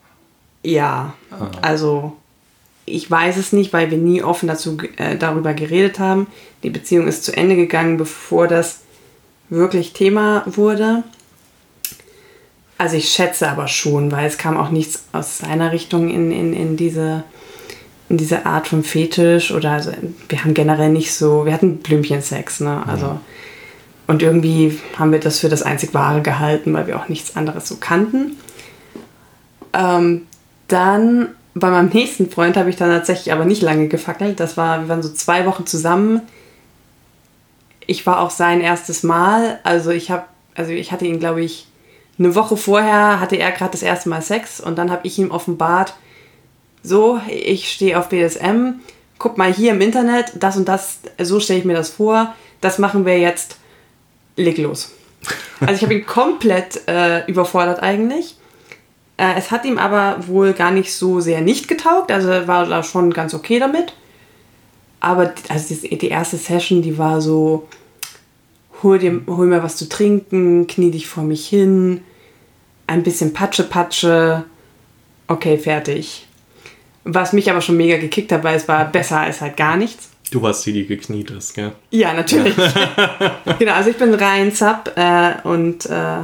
Ja, 0.63 1.13
ah. 1.29 1.51
also 1.61 2.17
ich 2.85 3.09
weiß 3.09 3.37
es 3.37 3.53
nicht, 3.53 3.73
weil 3.73 3.91
wir 3.91 3.97
nie 3.97 4.23
offen 4.23 4.47
dazu, 4.47 4.77
äh, 4.97 5.15
darüber 5.17 5.53
geredet 5.53 5.99
haben. 5.99 6.27
Die 6.63 6.69
Beziehung 6.69 7.07
ist 7.07 7.23
zu 7.23 7.35
Ende 7.35 7.55
gegangen, 7.55 7.97
bevor 7.97 8.47
das 8.47 8.79
wirklich 9.49 9.93
Thema 9.93 10.43
wurde. 10.45 11.03
Also 12.77 12.97
ich 12.97 13.09
schätze 13.09 13.49
aber 13.49 13.67
schon, 13.67 14.11
weil 14.11 14.25
es 14.25 14.37
kam 14.37 14.57
auch 14.57 14.69
nichts 14.69 15.05
aus 15.13 15.37
seiner 15.37 15.71
Richtung 15.71 16.09
in, 16.09 16.31
in, 16.31 16.53
in, 16.53 16.75
diese, 16.75 17.23
in 18.09 18.17
diese 18.17 18.45
Art 18.45 18.67
von 18.67 18.83
Fetisch 18.83 19.51
oder 19.51 19.71
also 19.71 19.91
wir 20.27 20.43
haben 20.43 20.53
generell 20.53 20.89
nicht 20.89 21.13
so, 21.13 21.45
wir 21.45 21.53
hatten 21.53 21.77
Blümchensex, 21.77 22.59
ne? 22.59 22.83
Also 22.87 23.07
mhm. 23.07 23.19
Und 24.07 24.21
irgendwie 24.21 24.79
haben 24.97 25.11
wir 25.11 25.19
das 25.19 25.39
für 25.39 25.49
das 25.49 25.63
einzig 25.63 25.93
Wahre 25.93 26.21
gehalten, 26.21 26.73
weil 26.73 26.87
wir 26.87 26.99
auch 26.99 27.07
nichts 27.07 27.35
anderes 27.35 27.67
so 27.67 27.77
kannten. 27.77 28.37
Ähm, 29.73 30.23
dann 30.67 31.29
bei 31.55 31.69
meinem 31.69 31.89
nächsten 31.89 32.29
Freund 32.29 32.57
habe 32.57 32.69
ich 32.69 32.75
dann 32.75 32.89
tatsächlich 32.89 33.31
aber 33.31 33.45
nicht 33.45 33.61
lange 33.61 33.87
gefackelt. 33.87 34.39
Das 34.39 34.57
war, 34.57 34.81
wir 34.81 34.89
waren 34.89 35.03
so 35.03 35.11
zwei 35.11 35.45
Wochen 35.45 35.65
zusammen. 35.65 36.21
Ich 37.85 38.05
war 38.05 38.19
auch 38.19 38.31
sein 38.31 38.61
erstes 38.61 39.03
Mal. 39.03 39.59
Also 39.63 39.91
ich 39.91 40.09
habe, 40.09 40.23
also 40.55 40.71
ich 40.71 40.91
hatte 40.91 41.05
ihn, 41.05 41.19
glaube 41.19 41.43
ich, 41.43 41.67
eine 42.19 42.35
Woche 42.35 42.57
vorher 42.57 43.19
hatte 43.19 43.35
er 43.37 43.51
gerade 43.51 43.71
das 43.71 43.81
erste 43.81 44.09
Mal 44.09 44.21
Sex 44.21 44.59
und 44.59 44.77
dann 44.77 44.91
habe 44.91 45.05
ich 45.05 45.17
ihm 45.17 45.31
offenbart, 45.31 45.95
so, 46.83 47.19
ich 47.27 47.71
stehe 47.71 47.97
auf 47.97 48.09
BDSM, 48.09 48.81
guck 49.17 49.37
mal 49.37 49.51
hier 49.51 49.71
im 49.71 49.81
Internet, 49.81 50.33
das 50.35 50.57
und 50.57 50.67
das, 50.67 50.99
so 51.19 51.39
stelle 51.39 51.59
ich 51.59 51.65
mir 51.65 51.73
das 51.73 51.89
vor, 51.89 52.35
das 52.61 52.77
machen 52.77 53.05
wir 53.05 53.17
jetzt 53.17 53.57
leg 54.35 54.57
los. 54.57 54.91
Also 55.61 55.75
ich 55.75 55.83
habe 55.83 55.93
ihn 55.93 56.05
komplett 56.05 56.87
äh, 56.87 57.25
überfordert 57.27 57.81
eigentlich. 57.81 58.35
Äh, 59.17 59.35
es 59.37 59.51
hat 59.51 59.65
ihm 59.65 59.77
aber 59.77 60.27
wohl 60.27 60.53
gar 60.53 60.71
nicht 60.71 60.93
so 60.93 61.19
sehr 61.19 61.41
nicht 61.41 61.67
getaugt, 61.67 62.11
also 62.11 62.29
er 62.29 62.47
war 62.47 62.65
da 62.65 62.83
schon 62.83 63.13
ganz 63.13 63.33
okay 63.33 63.59
damit. 63.59 63.93
Aber 64.99 65.33
also 65.49 65.75
die, 65.75 66.07
erste 66.07 66.37
Session, 66.37 66.81
die 66.81 66.97
war 66.97 67.19
so, 67.19 67.67
hol, 68.81 68.99
dir, 68.99 69.21
hol 69.27 69.47
mir 69.47 69.61
was 69.61 69.75
zu 69.75 69.89
trinken, 69.89 70.65
knie 70.65 70.91
dich 70.91 71.07
vor 71.07 71.23
mich 71.23 71.47
hin, 71.47 72.01
ein 72.87 73.03
bisschen 73.03 73.33
Patsche, 73.33 73.63
Patsche, 73.63 74.45
okay, 75.27 75.57
fertig. 75.57 76.25
Was 77.03 77.33
mich 77.33 77.51
aber 77.51 77.59
schon 77.59 77.75
mega 77.75 77.97
gekickt 77.97 78.31
hat, 78.31 78.45
weil 78.45 78.55
es 78.55 78.67
war 78.69 78.85
besser 78.85 79.19
als 79.19 79.41
halt 79.41 79.57
gar 79.57 79.75
nichts. 79.75 80.09
Du 80.31 80.41
warst 80.41 80.65
die, 80.65 80.73
die 80.73 80.87
gekniet 80.87 81.31
ist, 81.31 81.53
gell? 81.53 81.73
Ja, 81.91 82.13
natürlich. 82.13 82.55
genau, 83.59 83.73
also 83.73 83.89
ich 83.89 83.97
bin 83.97 84.13
rein 84.13 84.51
Sub 84.51 84.91
äh, 84.95 85.33
und 85.43 85.85
äh, 85.85 86.21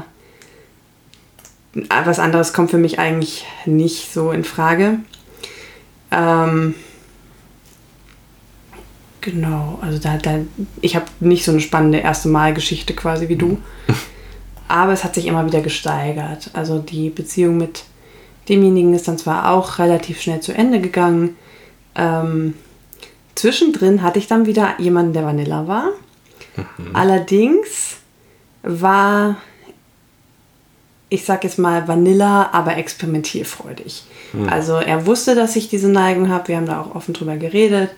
was 1.73 2.19
anderes 2.19 2.53
kommt 2.53 2.71
für 2.71 2.77
mich 2.77 2.99
eigentlich 2.99 3.45
nicht 3.65 4.11
so 4.11 4.31
in 4.31 4.43
Frage. 4.43 4.99
Ähm, 6.11 6.75
genau, 9.21 9.79
also 9.81 9.99
da, 9.99 10.17
da 10.17 10.39
ich 10.81 10.95
habe 10.95 11.05
nicht 11.19 11.45
so 11.45 11.51
eine 11.51 11.61
spannende 11.61 11.99
erste 11.99 12.29
Mal-Geschichte 12.29 12.93
quasi 12.93 13.29
wie 13.29 13.35
du. 13.35 13.59
Aber 14.67 14.93
es 14.93 15.03
hat 15.03 15.15
sich 15.15 15.25
immer 15.25 15.45
wieder 15.45 15.61
gesteigert. 15.61 16.51
Also 16.53 16.79
die 16.79 17.09
Beziehung 17.09 17.57
mit 17.57 17.83
demjenigen 18.49 18.93
ist 18.93 19.07
dann 19.07 19.17
zwar 19.17 19.51
auch 19.51 19.79
relativ 19.79 20.21
schnell 20.21 20.41
zu 20.41 20.53
Ende 20.53 20.79
gegangen. 20.79 21.35
Ähm, 21.95 22.53
Zwischendrin 23.39 24.01
hatte 24.03 24.19
ich 24.19 24.27
dann 24.27 24.45
wieder 24.47 24.75
jemanden, 24.79 25.13
der 25.13 25.23
Vanilla 25.23 25.65
war. 25.65 25.85
Mhm. 26.57 26.93
Allerdings 26.93 27.97
war, 28.63 29.37
ich 31.09 31.25
sag 31.25 31.43
jetzt 31.43 31.57
mal 31.57 31.87
Vanilla, 31.87 32.49
aber 32.51 32.77
experimentierfreudig. 32.77 34.03
Mhm. 34.33 34.47
Also 34.47 34.75
er 34.75 35.05
wusste, 35.05 35.35
dass 35.35 35.55
ich 35.55 35.69
diese 35.69 35.89
Neigung 35.89 36.29
habe. 36.29 36.49
Wir 36.49 36.57
haben 36.57 36.67
da 36.67 36.81
auch 36.81 36.95
offen 36.95 37.13
drüber 37.13 37.37
geredet. 37.37 37.89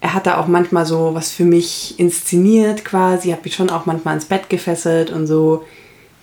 Er 0.00 0.14
hat 0.14 0.26
da 0.26 0.38
auch 0.38 0.46
manchmal 0.46 0.86
so 0.86 1.14
was 1.14 1.32
für 1.32 1.44
mich 1.44 1.98
inszeniert 1.98 2.84
quasi, 2.84 3.30
habe 3.30 3.42
mich 3.44 3.54
schon 3.54 3.70
auch 3.70 3.86
manchmal 3.86 4.14
ins 4.14 4.26
Bett 4.26 4.48
gefesselt 4.48 5.10
und 5.10 5.26
so. 5.26 5.64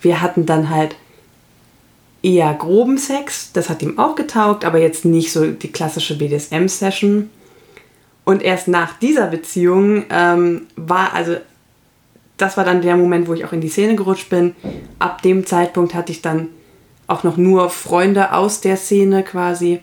Wir 0.00 0.22
hatten 0.22 0.46
dann 0.46 0.70
halt 0.70 0.96
eher 2.22 2.54
groben 2.54 2.96
Sex, 2.96 3.52
das 3.52 3.68
hat 3.68 3.82
ihm 3.82 3.98
auch 3.98 4.14
getaugt, 4.14 4.64
aber 4.64 4.78
jetzt 4.78 5.04
nicht 5.04 5.30
so 5.30 5.50
die 5.50 5.70
klassische 5.70 6.16
BDSM-Session. 6.16 7.28
Und 8.24 8.42
erst 8.42 8.68
nach 8.68 8.98
dieser 8.98 9.26
Beziehung 9.26 10.04
ähm, 10.08 10.66
war, 10.76 11.12
also 11.12 11.36
das 12.36 12.56
war 12.56 12.64
dann 12.64 12.82
der 12.82 12.96
Moment, 12.96 13.28
wo 13.28 13.34
ich 13.34 13.44
auch 13.44 13.52
in 13.52 13.60
die 13.60 13.68
Szene 13.68 13.94
gerutscht 13.94 14.28
bin. 14.28 14.54
Ab 14.98 15.22
dem 15.22 15.46
Zeitpunkt 15.46 15.94
hatte 15.94 16.12
ich 16.12 16.22
dann 16.22 16.48
auch 17.06 17.22
noch 17.22 17.36
nur 17.36 17.70
Freunde 17.70 18.32
aus 18.32 18.60
der 18.60 18.76
Szene 18.76 19.22
quasi. 19.22 19.80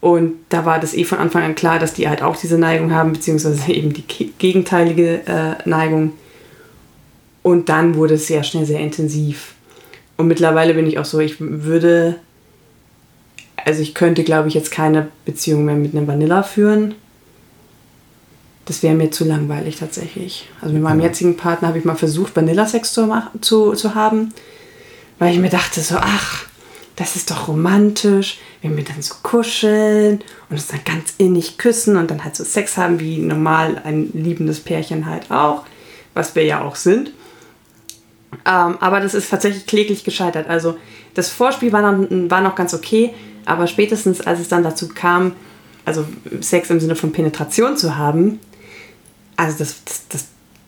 Und 0.00 0.34
da 0.48 0.64
war 0.64 0.80
das 0.80 0.94
eh 0.94 1.04
von 1.04 1.18
Anfang 1.18 1.42
an 1.42 1.54
klar, 1.54 1.78
dass 1.78 1.94
die 1.94 2.08
halt 2.08 2.22
auch 2.22 2.36
diese 2.36 2.58
Neigung 2.58 2.92
haben, 2.92 3.12
beziehungsweise 3.12 3.70
eben 3.72 3.92
die 3.92 4.32
gegenteilige 4.38 5.26
äh, 5.26 5.68
Neigung. 5.68 6.12
Und 7.42 7.68
dann 7.68 7.96
wurde 7.96 8.14
es 8.14 8.26
sehr 8.26 8.44
schnell 8.44 8.64
sehr 8.64 8.80
intensiv. 8.80 9.54
Und 10.16 10.28
mittlerweile 10.28 10.74
bin 10.74 10.86
ich 10.86 10.98
auch 10.98 11.04
so, 11.04 11.18
ich 11.18 11.36
würde, 11.38 12.16
also 13.56 13.82
ich 13.82 13.94
könnte, 13.94 14.22
glaube 14.22 14.48
ich, 14.48 14.54
jetzt 14.54 14.70
keine 14.70 15.08
Beziehung 15.24 15.64
mehr 15.64 15.74
mit 15.74 15.94
einem 15.94 16.06
Vanilla 16.06 16.42
führen 16.42 16.94
das 18.64 18.82
wäre 18.82 18.94
mir 18.94 19.10
zu 19.10 19.24
langweilig 19.24 19.76
tatsächlich. 19.76 20.48
Also 20.60 20.74
mit 20.74 20.82
meinem 20.82 21.00
ja. 21.00 21.06
jetzigen 21.06 21.36
Partner 21.36 21.68
habe 21.68 21.78
ich 21.78 21.84
mal 21.84 21.96
versucht, 21.96 22.36
Vanillasex 22.36 22.92
zu, 22.92 23.12
zu, 23.40 23.72
zu 23.72 23.94
haben, 23.94 24.32
weil 25.18 25.34
ich 25.34 25.40
mir 25.40 25.50
dachte 25.50 25.80
so, 25.80 25.96
ach, 25.98 26.46
das 26.96 27.16
ist 27.16 27.30
doch 27.30 27.48
romantisch, 27.48 28.38
wenn 28.60 28.76
wir 28.76 28.84
dann 28.84 29.02
so 29.02 29.14
kuscheln 29.22 30.20
und 30.48 30.56
uns 30.56 30.68
dann 30.68 30.80
ganz 30.84 31.14
innig 31.18 31.58
küssen 31.58 31.96
und 31.96 32.10
dann 32.10 32.22
halt 32.22 32.36
so 32.36 32.44
Sex 32.44 32.76
haben, 32.76 33.00
wie 33.00 33.18
normal 33.18 33.80
ein 33.84 34.10
liebendes 34.12 34.60
Pärchen 34.60 35.06
halt 35.06 35.30
auch, 35.30 35.64
was 36.14 36.34
wir 36.34 36.44
ja 36.44 36.62
auch 36.62 36.76
sind. 36.76 37.12
Ähm, 38.46 38.76
aber 38.80 39.00
das 39.00 39.14
ist 39.14 39.30
tatsächlich 39.30 39.66
kläglich 39.66 40.04
gescheitert. 40.04 40.48
Also 40.48 40.76
das 41.14 41.30
Vorspiel 41.30 41.72
war 41.72 41.92
noch, 41.92 42.06
war 42.30 42.40
noch 42.40 42.54
ganz 42.54 42.74
okay, 42.74 43.12
aber 43.44 43.66
spätestens 43.66 44.20
als 44.20 44.40
es 44.40 44.48
dann 44.48 44.62
dazu 44.62 44.88
kam, 44.88 45.32
also 45.84 46.06
Sex 46.40 46.70
im 46.70 46.78
Sinne 46.78 46.94
von 46.94 47.12
Penetration 47.12 47.76
zu 47.76 47.96
haben, 47.96 48.38
also 49.36 49.58
das, 49.58 49.82
das, 49.84 50.08
das 50.08 50.26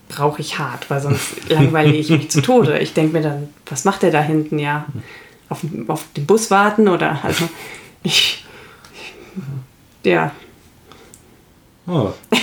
brauche 0.09 0.41
ich 0.41 0.59
hart, 0.59 0.89
weil 0.89 1.01
sonst 1.01 1.21
langweile 1.49 1.93
ich 1.93 2.09
mich 2.09 2.29
zu 2.31 2.41
Tode. 2.41 2.79
Ich 2.79 2.93
denke 2.93 3.13
mir 3.13 3.21
dann, 3.23 3.49
was 3.65 3.85
macht 3.85 4.03
der 4.03 4.11
da 4.11 4.21
hinten? 4.21 4.59
Ja, 4.59 4.85
auf, 5.49 5.59
auf 5.87 6.05
den 6.15 6.25
Bus 6.25 6.49
warten 6.51 6.87
oder 6.87 7.19
also 7.23 7.47
ich, 8.03 8.45
ja, 10.03 10.31
Oh. 11.87 12.11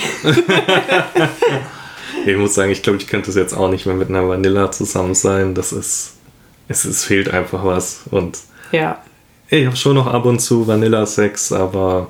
ich 2.25 2.37
muss 2.37 2.53
sagen, 2.53 2.71
ich 2.71 2.81
glaube, 2.81 2.97
ich 2.99 3.07
könnte 3.07 3.29
es 3.29 3.35
jetzt 3.35 3.53
auch 3.53 3.69
nicht 3.69 3.85
mehr 3.85 3.95
mit 3.95 4.07
einer 4.09 4.27
Vanilla 4.27 4.71
zusammen 4.71 5.15
sein. 5.15 5.53
Das 5.53 5.73
ist, 5.73 6.13
es, 6.69 6.85
es 6.85 7.03
fehlt 7.03 7.29
einfach 7.29 7.65
was. 7.65 8.03
Und 8.09 8.39
Ja. 8.71 9.01
ich 9.49 9.65
habe 9.65 9.75
schon 9.75 9.95
noch 9.95 10.07
ab 10.07 10.25
und 10.25 10.39
zu 10.39 10.65
Vanilla-Sex, 10.67 11.51
aber 11.51 12.07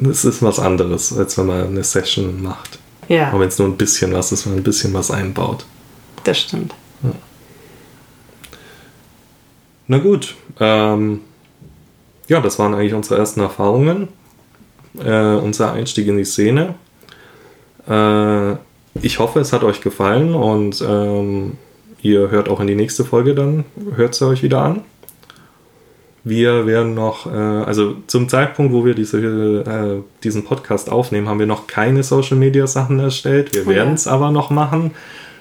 es 0.00 0.24
ist 0.24 0.42
was 0.42 0.58
anderes, 0.58 1.16
als 1.16 1.36
wenn 1.38 1.46
man 1.46 1.66
eine 1.66 1.84
Session 1.84 2.42
macht. 2.42 2.78
Ja, 3.08 3.28
Aber 3.28 3.40
wenn 3.40 3.48
es 3.48 3.58
nur 3.58 3.68
ein 3.68 3.76
bisschen 3.76 4.12
was 4.12 4.32
ist, 4.32 4.46
wenn 4.46 4.52
man 4.52 4.60
ein 4.60 4.64
bisschen 4.64 4.94
was 4.94 5.10
einbaut. 5.10 5.64
das 6.24 6.38
stimmt. 6.38 6.74
Na 9.88 9.98
gut, 9.98 10.36
ähm, 10.60 11.22
ja, 12.28 12.40
das 12.40 12.60
waren 12.60 12.74
eigentlich 12.74 12.94
unsere 12.94 13.18
ersten 13.18 13.40
Erfahrungen, 13.40 14.06
äh, 15.04 15.34
unser 15.34 15.72
Einstieg 15.72 16.06
in 16.06 16.16
die 16.16 16.24
Szene. 16.24 16.76
Äh, 17.88 18.52
ich 19.02 19.18
hoffe, 19.18 19.40
es 19.40 19.52
hat 19.52 19.64
euch 19.64 19.80
gefallen 19.80 20.36
und 20.36 20.80
ähm, 20.88 21.58
ihr 22.02 22.30
hört 22.30 22.48
auch 22.48 22.60
in 22.60 22.68
die 22.68 22.76
nächste 22.76 23.04
Folge 23.04 23.34
dann, 23.34 23.64
hört 23.96 24.14
sie 24.14 24.28
euch 24.28 24.44
wieder 24.44 24.62
an. 24.62 24.82
Wir 26.22 26.66
werden 26.66 26.94
noch, 26.94 27.26
äh, 27.26 27.30
also 27.30 27.94
zum 28.06 28.28
Zeitpunkt, 28.28 28.72
wo 28.72 28.84
wir 28.84 28.94
diese, 28.94 29.18
äh, 29.18 30.02
diesen 30.22 30.44
Podcast 30.44 30.90
aufnehmen, 30.90 31.28
haben 31.28 31.38
wir 31.38 31.46
noch 31.46 31.66
keine 31.66 32.02
Social 32.02 32.36
Media 32.36 32.66
Sachen 32.66 32.98
erstellt. 33.00 33.54
Wir 33.54 33.62
Oh 33.66 33.70
ja. 33.70 33.76
werden 33.78 33.94
es 33.94 34.06
aber 34.06 34.30
noch 34.30 34.50
machen. 34.50 34.90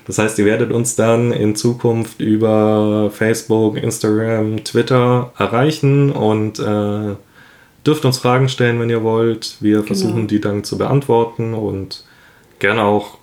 Das 0.07 0.17
heißt, 0.17 0.39
ihr 0.39 0.45
werdet 0.45 0.71
uns 0.71 0.95
dann 0.95 1.31
in 1.31 1.55
Zukunft 1.55 2.19
über 2.19 3.11
Facebook, 3.13 3.77
Instagram, 3.77 4.63
Twitter 4.63 5.31
erreichen 5.37 6.11
und 6.11 6.57
äh, 6.59 7.15
dürft 7.85 8.05
uns 8.05 8.17
Fragen 8.17 8.49
stellen, 8.49 8.79
wenn 8.79 8.89
ihr 8.89 9.03
wollt. 9.03 9.57
Wir 9.59 9.83
versuchen 9.83 10.27
die 10.27 10.41
dann 10.41 10.63
zu 10.63 10.77
beantworten 10.77 11.53
und 11.53 12.05
gerne 12.57 12.83
auch, 12.83 13.17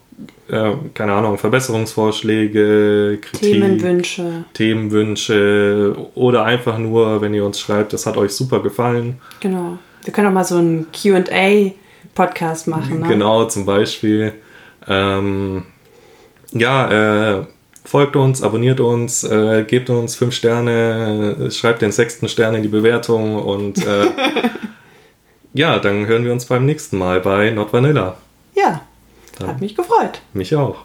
äh, 0.48 0.72
keine 0.94 1.12
Ahnung, 1.12 1.38
Verbesserungsvorschläge, 1.38 3.18
Kritik. 3.20 3.52
Themenwünsche. 3.52 4.44
Themenwünsche 4.54 5.96
oder 6.14 6.44
einfach 6.44 6.78
nur, 6.78 7.20
wenn 7.20 7.34
ihr 7.34 7.44
uns 7.44 7.60
schreibt, 7.60 7.92
das 7.92 8.06
hat 8.06 8.16
euch 8.16 8.32
super 8.32 8.62
gefallen. 8.62 9.20
Genau. 9.40 9.78
Wir 10.04 10.12
können 10.12 10.28
auch 10.28 10.32
mal 10.32 10.44
so 10.44 10.56
einen 10.56 10.86
QA-Podcast 10.92 12.68
machen. 12.68 13.00
Ne? 13.00 13.08
Genau, 13.08 13.44
zum 13.46 13.66
Beispiel. 13.66 14.34
Ähm, 14.86 15.64
ja, 16.52 17.40
äh, 17.40 17.46
folgt 17.84 18.14
uns, 18.14 18.42
abonniert 18.42 18.78
uns, 18.78 19.24
äh, 19.24 19.64
gebt 19.66 19.90
uns 19.90 20.14
fünf 20.14 20.34
Sterne, 20.34 21.50
schreibt 21.50 21.82
den 21.82 21.90
sechsten 21.90 22.28
Stern 22.28 22.54
in 22.54 22.62
die 22.62 22.68
Bewertung 22.68 23.34
und 23.36 23.84
äh, 23.84 24.06
ja, 25.54 25.80
dann 25.80 26.06
hören 26.06 26.24
wir 26.24 26.32
uns 26.32 26.46
beim 26.46 26.64
nächsten 26.66 26.98
Mal 26.98 27.20
bei 27.20 27.50
Not 27.50 27.72
Vanilla. 27.72 28.16
Ja, 28.54 28.85
dann 29.38 29.48
Hat 29.48 29.60
mich 29.60 29.74
gefreut. 29.74 30.20
Mich 30.32 30.54
auch. 30.54 30.84